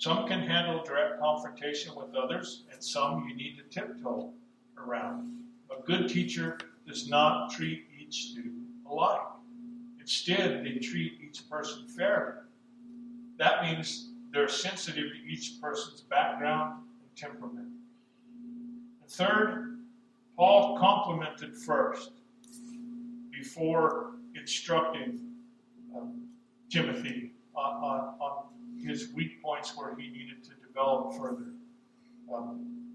Some 0.03 0.27
can 0.27 0.41
handle 0.41 0.83
direct 0.83 1.21
confrontation 1.21 1.95
with 1.95 2.13
others, 2.13 2.65
and 2.73 2.83
some 2.83 3.25
you 3.25 3.37
need 3.37 3.55
to 3.55 3.63
tiptoe 3.63 4.33
around. 4.77 5.31
A 5.71 5.81
good 5.83 6.09
teacher 6.09 6.57
does 6.85 7.07
not 7.07 7.51
treat 7.51 7.85
each 7.97 8.31
student 8.31 8.65
alike. 8.85 9.21
Instead, 10.01 10.65
they 10.65 10.73
treat 10.73 11.21
each 11.25 11.49
person 11.49 11.87
fairly. 11.87 12.33
That 13.37 13.63
means 13.63 14.09
they're 14.33 14.49
sensitive 14.49 15.05
to 15.05 15.25
each 15.25 15.61
person's 15.61 16.01
background 16.01 16.83
and 16.99 17.15
temperament. 17.15 17.69
And 19.01 19.09
third, 19.09 19.85
Paul 20.35 20.77
complimented 20.79 21.55
first 21.55 22.11
before 23.31 24.15
instructing 24.35 25.31
um, 25.95 26.27
Timothy 26.69 27.31
on, 27.55 27.75
on, 27.75 27.99
on, 28.19 28.43
his 28.83 29.11
weak 29.13 29.41
points 29.41 29.75
where 29.77 29.95
he 29.95 30.09
needed 30.09 30.43
to 30.43 30.51
develop 30.67 31.15
further 31.17 31.53
um, 32.33 32.93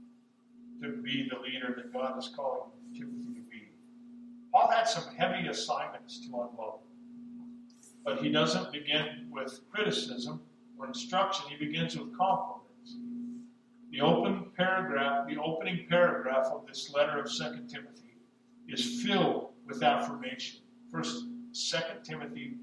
to 0.82 1.02
be 1.02 1.28
the 1.28 1.38
leader 1.40 1.74
that 1.76 1.92
God 1.92 2.18
is 2.18 2.30
calling 2.34 2.70
Timothy 2.92 3.34
to 3.34 3.40
be. 3.50 3.68
Paul 4.52 4.70
had 4.70 4.88
some 4.88 5.04
heavy 5.16 5.48
assignments 5.48 6.20
to 6.26 6.28
unload, 6.28 6.80
but 8.04 8.18
he 8.18 8.30
doesn't 8.30 8.72
begin 8.72 9.28
with 9.30 9.60
criticism 9.70 10.40
or 10.78 10.86
instruction, 10.86 11.46
he 11.48 11.56
begins 11.56 11.96
with 11.96 12.16
compliments. 12.16 12.96
The 13.90 14.00
open 14.00 14.46
paragraph, 14.56 15.26
the 15.26 15.38
opening 15.38 15.86
paragraph 15.88 16.46
of 16.52 16.66
this 16.66 16.92
letter 16.94 17.18
of 17.18 17.30
Second 17.30 17.68
Timothy 17.68 18.16
is 18.68 19.02
filled 19.02 19.48
with 19.66 19.82
affirmation. 19.82 20.60
First, 20.90 21.24
Second 21.52 22.04
Timothy 22.04 22.58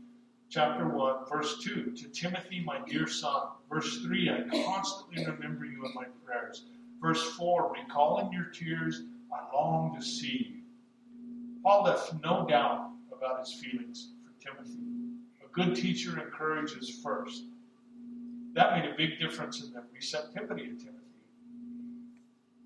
chapter 0.56 0.88
1, 0.88 1.16
verse 1.30 1.58
2. 1.64 1.92
To 1.92 2.08
Timothy, 2.08 2.64
my 2.64 2.80
dear 2.88 3.08
son. 3.08 3.42
Verse 3.70 4.02
3, 4.04 4.30
I 4.30 4.64
constantly 4.64 5.26
remember 5.26 5.66
you 5.66 5.86
in 5.86 5.94
my 5.94 6.06
prayers. 6.26 6.64
Verse 7.02 7.22
4, 7.34 7.74
recalling 7.74 8.32
your 8.32 8.46
tears, 8.46 9.02
I 9.34 9.54
long 9.54 9.94
to 10.00 10.02
see 10.02 10.54
you. 10.54 10.62
Paul 11.62 11.84
left 11.84 12.14
no 12.24 12.46
doubt 12.48 12.92
about 13.12 13.40
his 13.40 13.54
feelings 13.54 14.14
for 14.24 14.32
Timothy. 14.42 14.80
A 15.44 15.52
good 15.52 15.76
teacher 15.76 16.18
encourages 16.24 17.02
first. 17.04 17.44
That 18.54 18.80
made 18.80 18.90
a 18.90 18.96
big 18.96 19.20
difference 19.20 19.62
in 19.62 19.74
the 19.74 19.84
receptivity 19.94 20.70
of 20.72 20.78
Timothy. 20.78 21.02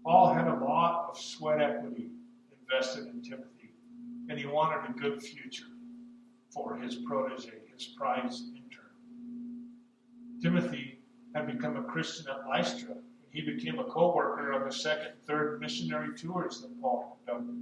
Paul 0.03 0.35
had 0.35 0.47
a 0.47 0.63
lot 0.63 1.07
of 1.09 1.17
sweat 1.17 1.59
equity 1.59 2.11
invested 2.61 3.07
in 3.07 3.23
Timothy, 3.23 3.73
and 4.29 4.37
he 4.37 4.45
wanted 4.45 4.91
a 4.91 4.99
good 4.99 5.23
future 5.23 5.65
for 6.51 6.77
his 6.77 6.95
protege, 6.95 7.53
his 7.79 7.87
prized 7.87 8.49
intern. 8.55 8.91
Timothy 10.41 10.99
had 11.33 11.47
become 11.47 11.77
a 11.77 11.83
Christian 11.83 12.27
at 12.29 12.47
Lystra, 12.47 12.91
and 12.91 13.31
he 13.31 13.41
became 13.41 13.79
a 13.79 13.85
co 13.85 14.13
worker 14.13 14.53
on 14.53 14.65
the 14.65 14.73
second 14.73 15.11
third 15.25 15.61
missionary 15.61 16.13
tours 16.17 16.61
that 16.61 16.81
Paul 16.81 17.17
conducted. 17.25 17.55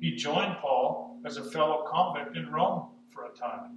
He 0.00 0.16
joined 0.16 0.56
Paul 0.60 1.20
as 1.24 1.36
a 1.36 1.44
fellow 1.44 1.84
convict 1.88 2.36
in 2.36 2.50
Rome 2.50 2.88
for 3.10 3.26
a 3.26 3.36
time, 3.38 3.70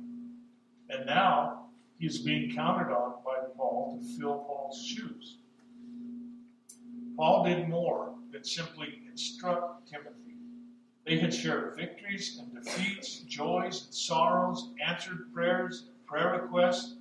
and 0.90 1.06
now 1.06 1.68
he 2.00 2.08
is 2.08 2.20
being 2.20 2.56
counted 2.56 2.92
on 2.92 3.16
by 3.24 3.36
Paul 3.56 4.00
to 4.02 4.18
fill 4.18 4.40
Paul's 4.40 4.84
shoes. 4.84 5.38
Paul 7.16 7.44
did 7.46 7.70
more 7.70 8.16
than 8.32 8.44
simply 8.44 9.02
instruct 9.08 9.88
Timothy. 9.88 10.33
They 11.06 11.20
had 11.20 11.34
shared 11.34 11.76
victories 11.76 12.40
and 12.40 12.54
defeats, 12.64 13.18
joys 13.20 13.86
and 13.86 13.94
sorrows, 13.94 14.72
answered 14.86 15.34
prayers, 15.34 15.90
prayer 16.06 16.40
requests, 16.42 16.96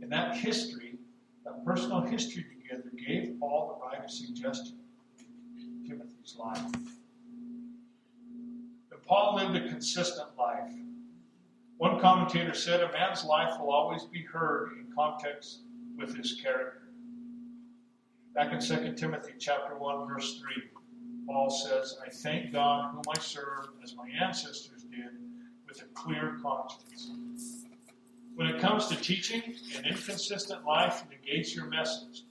and 0.00 0.10
that 0.12 0.36
history, 0.36 0.98
that 1.44 1.64
personal 1.64 2.00
history 2.00 2.44
together, 2.44 2.90
gave 3.06 3.38
Paul 3.40 3.80
the 3.80 3.86
right 3.86 4.04
of 4.04 4.10
suggestion 4.10 4.76
in 5.58 5.84
Timothy's 5.88 6.36
life. 6.38 6.64
And 8.92 9.02
Paul 9.04 9.34
lived 9.34 9.56
a 9.56 9.68
consistent 9.68 10.28
life. 10.38 10.70
One 11.78 11.98
commentator 12.00 12.54
said, 12.54 12.82
A 12.82 12.92
man's 12.92 13.24
life 13.24 13.58
will 13.58 13.72
always 13.72 14.04
be 14.04 14.22
heard 14.22 14.78
in 14.78 14.92
context 14.94 15.62
with 15.96 16.14
his 16.14 16.40
character. 16.40 16.82
Back 18.32 18.52
in 18.52 18.60
2 18.60 18.94
Timothy 18.94 19.32
chapter 19.38 19.76
1, 19.76 20.06
verse 20.06 20.38
3, 20.38 20.52
Paul 21.30 21.48
says, 21.48 21.96
I 22.04 22.10
thank 22.10 22.52
God 22.52 22.90
whom 22.90 23.04
I 23.08 23.16
serve 23.20 23.68
as 23.84 23.94
my 23.94 24.08
ancestors 24.20 24.82
did 24.82 25.12
with 25.68 25.80
a 25.80 25.84
clear 25.94 26.36
conscience. 26.42 27.08
When 28.34 28.48
it 28.48 28.60
comes 28.60 28.88
to 28.88 28.96
teaching, 28.96 29.40
an 29.76 29.84
inconsistent 29.84 30.64
life 30.64 31.04
negates 31.08 31.54
your 31.54 31.66
message. 31.66 32.24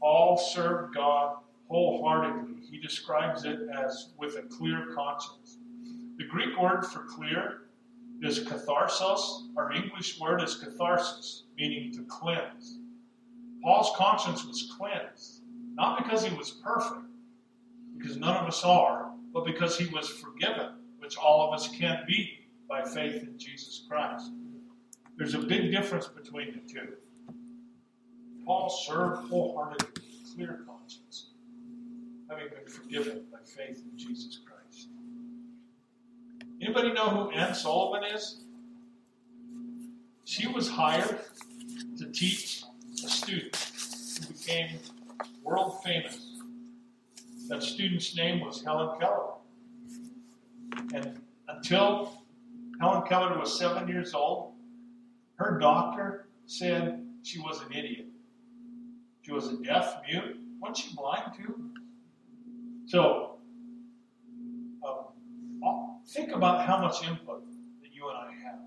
Paul 0.00 0.36
served 0.36 0.94
God 0.94 1.36
wholeheartedly. 1.68 2.60
He 2.70 2.78
describes 2.78 3.46
it 3.46 3.58
as 3.74 4.10
with 4.18 4.36
a 4.36 4.42
clear 4.42 4.88
conscience. 4.94 5.56
The 6.18 6.26
Greek 6.26 6.60
word 6.60 6.84
for 6.84 7.04
clear 7.04 7.70
is 8.20 8.40
katharos. 8.40 9.46
Our 9.56 9.72
English 9.72 10.20
word 10.20 10.42
is 10.42 10.56
catharsis, 10.56 11.44
meaning 11.56 11.90
to 11.94 12.04
cleanse. 12.04 12.80
Paul's 13.62 13.96
conscience 13.96 14.44
was 14.44 14.70
cleansed, 14.76 15.40
not 15.72 16.04
because 16.04 16.22
he 16.22 16.36
was 16.36 16.50
perfect, 16.50 17.09
because 18.00 18.16
none 18.16 18.36
of 18.36 18.46
us 18.46 18.64
are, 18.64 19.10
but 19.32 19.44
because 19.44 19.76
he 19.76 19.86
was 19.86 20.08
forgiven, 20.08 20.70
which 20.98 21.16
all 21.16 21.46
of 21.46 21.54
us 21.54 21.68
can 21.68 22.02
be 22.06 22.38
by 22.68 22.82
faith 22.82 23.22
in 23.22 23.38
Jesus 23.38 23.84
Christ. 23.88 24.30
There's 25.16 25.34
a 25.34 25.38
big 25.38 25.70
difference 25.70 26.06
between 26.06 26.52
the 26.52 26.72
two. 26.72 26.94
Paul 28.46 28.70
served 28.70 29.28
wholeheartedly, 29.28 30.02
with 30.02 30.34
clear 30.34 30.60
conscience, 30.66 31.30
having 32.28 32.48
been 32.48 32.66
forgiven 32.66 33.26
by 33.30 33.38
faith 33.44 33.82
in 33.84 33.98
Jesus 33.98 34.40
Christ. 34.46 34.88
Anybody 36.62 36.92
know 36.92 37.08
who 37.08 37.30
Anne 37.30 37.54
Sullivan 37.54 38.04
is? 38.14 38.40
She 40.24 40.46
was 40.46 40.70
hired 40.70 41.20
to 41.98 42.06
teach 42.06 42.64
a 43.04 43.08
student 43.08 43.56
who 44.20 44.32
became 44.32 44.78
world 45.42 45.82
famous. 45.82 46.29
That 47.50 47.64
student's 47.64 48.14
name 48.14 48.38
was 48.40 48.62
Helen 48.62 48.96
Keller. 49.00 49.32
And 50.94 51.20
until 51.48 52.22
Helen 52.80 53.02
Keller 53.08 53.36
was 53.36 53.58
seven 53.58 53.88
years 53.88 54.14
old, 54.14 54.52
her 55.34 55.58
doctor 55.58 56.28
said 56.46 57.04
she 57.24 57.40
was 57.40 57.60
an 57.62 57.72
idiot. 57.72 58.06
She 59.22 59.32
was 59.32 59.48
a 59.48 59.56
deaf 59.64 59.96
mute. 60.08 60.38
Wasn't 60.60 60.76
she 60.76 60.94
blind 60.94 61.32
too? 61.36 61.70
So 62.86 63.38
um, 64.86 64.94
uh, 65.66 65.86
Think 66.06 66.30
about 66.30 66.64
how 66.64 66.78
much 66.78 67.02
input 67.02 67.44
that 67.82 67.92
you 67.92 68.08
and 68.10 68.16
I 68.16 68.30
have. 68.44 68.60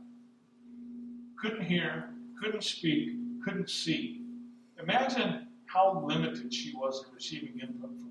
Couldn't 1.38 1.66
hear, 1.66 2.10
couldn't 2.42 2.66
speak, 2.66 3.12
couldn't 3.46 3.70
see. 3.70 4.26
Imagine 4.78 5.48
how 5.68 6.04
limited 6.06 6.54
she 6.54 6.76
was 6.76 7.06
in 7.08 7.16
receiving 7.16 7.62
input 7.62 8.03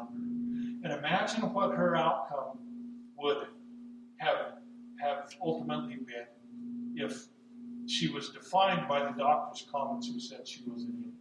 And 0.00 0.92
imagine 0.92 1.52
what 1.52 1.74
her 1.74 1.96
outcome 1.96 2.58
would 3.16 3.46
have, 4.18 4.58
have 5.00 5.34
ultimately 5.42 5.96
been 5.96 6.26
if 6.96 7.26
she 7.86 8.08
was 8.08 8.30
defined 8.30 8.88
by 8.88 9.00
the 9.04 9.12
doctor's 9.18 9.66
comments 9.70 10.08
who 10.08 10.20
said 10.20 10.46
she 10.46 10.62
was 10.66 10.82
an 10.82 10.94
idiot. 10.98 11.14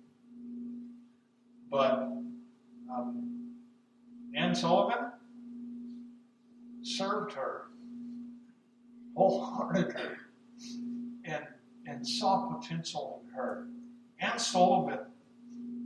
But 1.70 1.94
um, 2.92 3.54
Anne 4.36 4.56
Sullivan, 4.56 5.12
served 6.84 7.34
her 7.34 7.68
wholeheartedly 9.16 10.18
and, 11.26 11.46
and 11.88 12.08
saw 12.08 12.54
potential 12.54 13.22
in 13.24 13.34
her. 13.34 13.68
Anne 14.20 14.40
Sullivan 14.40 15.00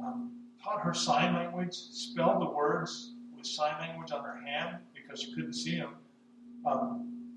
um, 0.02 0.32
taught 0.68 0.82
her 0.82 0.94
sign 0.94 1.34
language, 1.34 1.74
spelled 1.74 2.42
the 2.42 2.50
words 2.50 3.14
with 3.36 3.46
sign 3.46 3.80
language 3.80 4.12
on 4.12 4.24
her 4.24 4.42
hand 4.46 4.78
because 4.94 5.22
she 5.22 5.34
couldn't 5.34 5.54
see 5.54 5.78
them. 5.78 5.96
Um, 6.66 7.34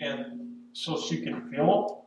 and 0.00 0.56
so 0.72 0.98
she 0.98 1.22
could 1.22 1.50
feel 1.50 2.06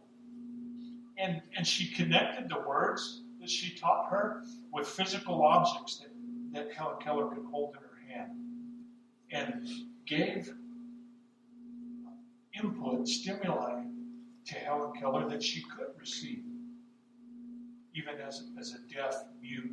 And, 1.17 1.41
and 1.55 1.65
she 1.65 1.93
connected 1.93 2.49
the 2.49 2.59
words 2.67 3.23
that 3.39 3.49
she 3.49 3.75
taught 3.75 4.09
her 4.09 4.43
with 4.71 4.87
physical 4.87 5.43
objects 5.43 5.97
that, 5.97 6.09
that 6.53 6.73
Helen 6.73 6.97
Keller 7.01 7.27
could 7.27 7.45
hold 7.51 7.75
in 7.75 7.81
her 7.81 8.13
hand 8.13 8.31
and 9.31 9.67
gave 10.05 10.51
input, 12.53 13.07
stimuli 13.07 13.83
to 14.45 14.55
Helen 14.55 14.93
Keller 14.99 15.29
that 15.29 15.43
she 15.43 15.61
could 15.61 15.87
receive, 15.99 16.43
even 17.93 18.15
as, 18.25 18.43
as 18.59 18.73
a 18.73 18.93
deaf, 18.93 19.15
mute, 19.41 19.71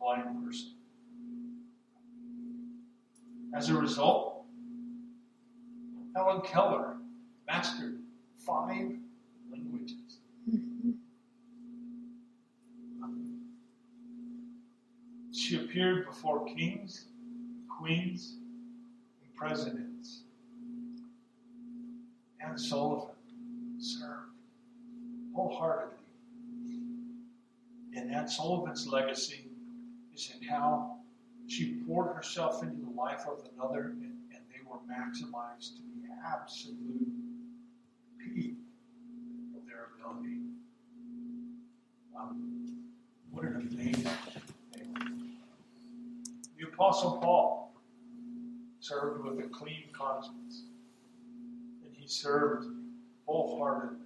blind 0.00 0.44
person. 0.44 0.70
As 3.54 3.68
a 3.68 3.74
result, 3.74 4.44
Helen 6.14 6.40
Keller 6.42 6.96
mastered 7.46 8.00
five 8.38 8.92
languages. 9.50 10.18
She 15.32 15.56
appeared 15.56 16.06
before 16.06 16.46
kings, 16.46 17.06
queens, 17.78 18.36
and 19.24 19.34
presidents. 19.34 20.22
Anne 22.40 22.58
Sullivan 22.58 23.14
served 23.78 24.30
wholeheartedly. 25.34 25.96
And 27.94 28.14
Anne 28.14 28.28
Sullivan's 28.28 28.86
legacy 28.86 29.49
in 30.28 30.46
how 30.46 30.96
she 31.46 31.82
poured 31.86 32.14
herself 32.14 32.62
into 32.62 32.76
the 32.84 32.90
life 32.90 33.22
of 33.26 33.40
another, 33.54 33.86
and, 33.86 34.02
and 34.02 34.42
they 34.50 34.60
were 34.66 34.78
maximized 34.88 35.76
to 35.76 35.82
the 35.96 36.08
absolute 36.26 37.08
peak 38.18 38.54
of 39.56 39.66
their 39.66 39.88
ability. 39.98 40.40
Um, 42.16 42.84
what 43.30 43.44
an 43.44 43.68
amazing 43.72 44.10
thing. 44.72 45.36
The 46.58 46.66
Apostle 46.68 47.18
Paul 47.18 47.74
served 48.80 49.24
with 49.24 49.44
a 49.44 49.48
clean 49.48 49.84
conscience, 49.92 50.64
and 51.84 51.94
he 51.94 52.06
served 52.06 52.66
wholeheartedly. 53.26 53.96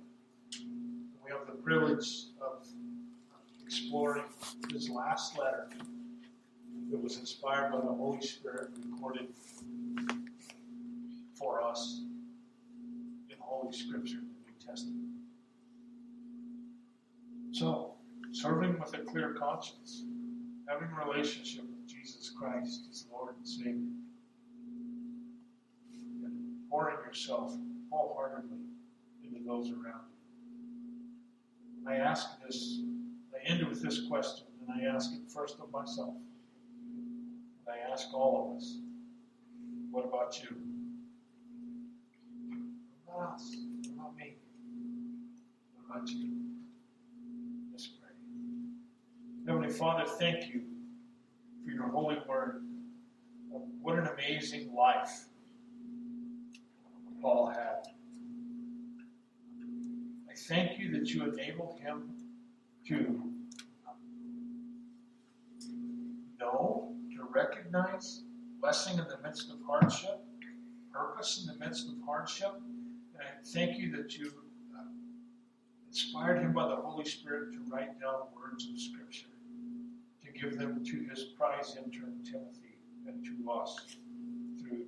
We 1.24 1.30
have 1.30 1.46
the 1.46 1.60
privilege 1.62 2.26
of 2.40 2.66
exploring 3.64 4.24
his 4.72 4.88
last 4.88 5.38
letter 5.38 5.68
that 6.90 7.02
was 7.02 7.18
inspired 7.18 7.72
by 7.72 7.80
the 7.80 7.92
Holy 7.92 8.20
Spirit, 8.20 8.70
recorded 8.90 9.28
for 11.34 11.62
us 11.62 12.02
in 13.28 13.36
Holy 13.38 13.72
Scripture, 13.72 14.18
the 14.18 14.50
New 14.50 14.66
Testament. 14.66 15.04
So, 17.52 17.94
serving 18.32 18.78
with 18.78 18.94
a 18.94 18.98
clear 18.98 19.34
conscience, 19.34 20.04
having 20.68 20.88
a 20.88 21.06
relationship 21.06 21.62
with 21.62 21.86
Jesus 21.88 22.30
Christ 22.30 22.86
as 22.90 23.06
Lord 23.12 23.36
and 23.36 23.46
Savior, 23.46 23.92
and 26.24 26.68
pouring 26.70 26.96
yourself 27.06 27.56
wholeheartedly 27.90 28.58
into 29.22 29.40
those 29.46 29.70
around 29.70 30.02
you. 31.84 31.88
I 31.88 31.96
ask 31.96 32.28
this, 32.44 32.80
I 33.34 33.48
end 33.48 33.68
with 33.68 33.82
this 33.82 34.06
question, 34.08 34.46
and 34.60 34.82
I 34.82 34.92
ask 34.92 35.12
it 35.12 35.30
first 35.30 35.58
of 35.60 35.70
myself. 35.70 36.14
Ask 37.94 38.12
all 38.12 38.50
of 38.50 38.56
us, 38.56 38.78
what 39.92 40.04
about 40.04 40.36
you? 40.42 40.48
What 43.04 43.14
about 43.14 43.34
us? 43.34 43.54
What 43.86 43.94
about 43.94 44.16
me? 44.16 44.34
What 45.76 45.98
about 45.98 46.08
you? 46.08 46.32
Let's 47.70 47.86
pray. 47.86 48.10
Heavenly 49.46 49.70
Father, 49.70 50.06
thank 50.18 50.52
you 50.52 50.62
for 51.64 51.70
your 51.70 51.86
holy 51.86 52.16
word. 52.28 52.64
What 53.80 53.96
an 53.96 54.08
amazing 54.08 54.74
life 54.74 55.26
Paul 57.22 57.46
had. 57.46 57.86
I 60.28 60.34
thank 60.34 60.80
you 60.80 60.90
that 60.98 61.10
you 61.10 61.32
enabled 61.32 61.78
him 61.78 62.10
to 62.88 63.33
recognize 67.34 68.22
blessing 68.60 68.98
in 68.98 69.04
the 69.08 69.18
midst 69.22 69.50
of 69.50 69.56
hardship, 69.66 70.20
purpose 70.92 71.40
in 71.40 71.52
the 71.52 71.64
midst 71.64 71.88
of 71.88 71.94
hardship. 72.06 72.54
And 72.54 73.22
I 73.22 73.42
thank 73.44 73.78
you 73.78 73.94
that 73.96 74.16
you 74.16 74.32
uh, 74.76 74.82
inspired 75.88 76.40
him 76.40 76.52
by 76.52 76.68
the 76.68 76.76
Holy 76.76 77.04
Spirit 77.04 77.52
to 77.52 77.58
write 77.68 78.00
down 78.00 78.28
words 78.34 78.68
of 78.70 78.78
Scripture, 78.78 79.26
to 80.24 80.40
give 80.40 80.58
them 80.58 80.84
to 80.84 81.04
his 81.10 81.24
prize 81.24 81.76
intern 81.76 82.20
Timothy 82.24 82.78
and 83.06 83.24
to 83.24 83.50
us 83.50 83.96
through 84.60 84.86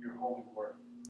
your 0.00 0.14
holy 0.16 0.42
word. 0.54 0.74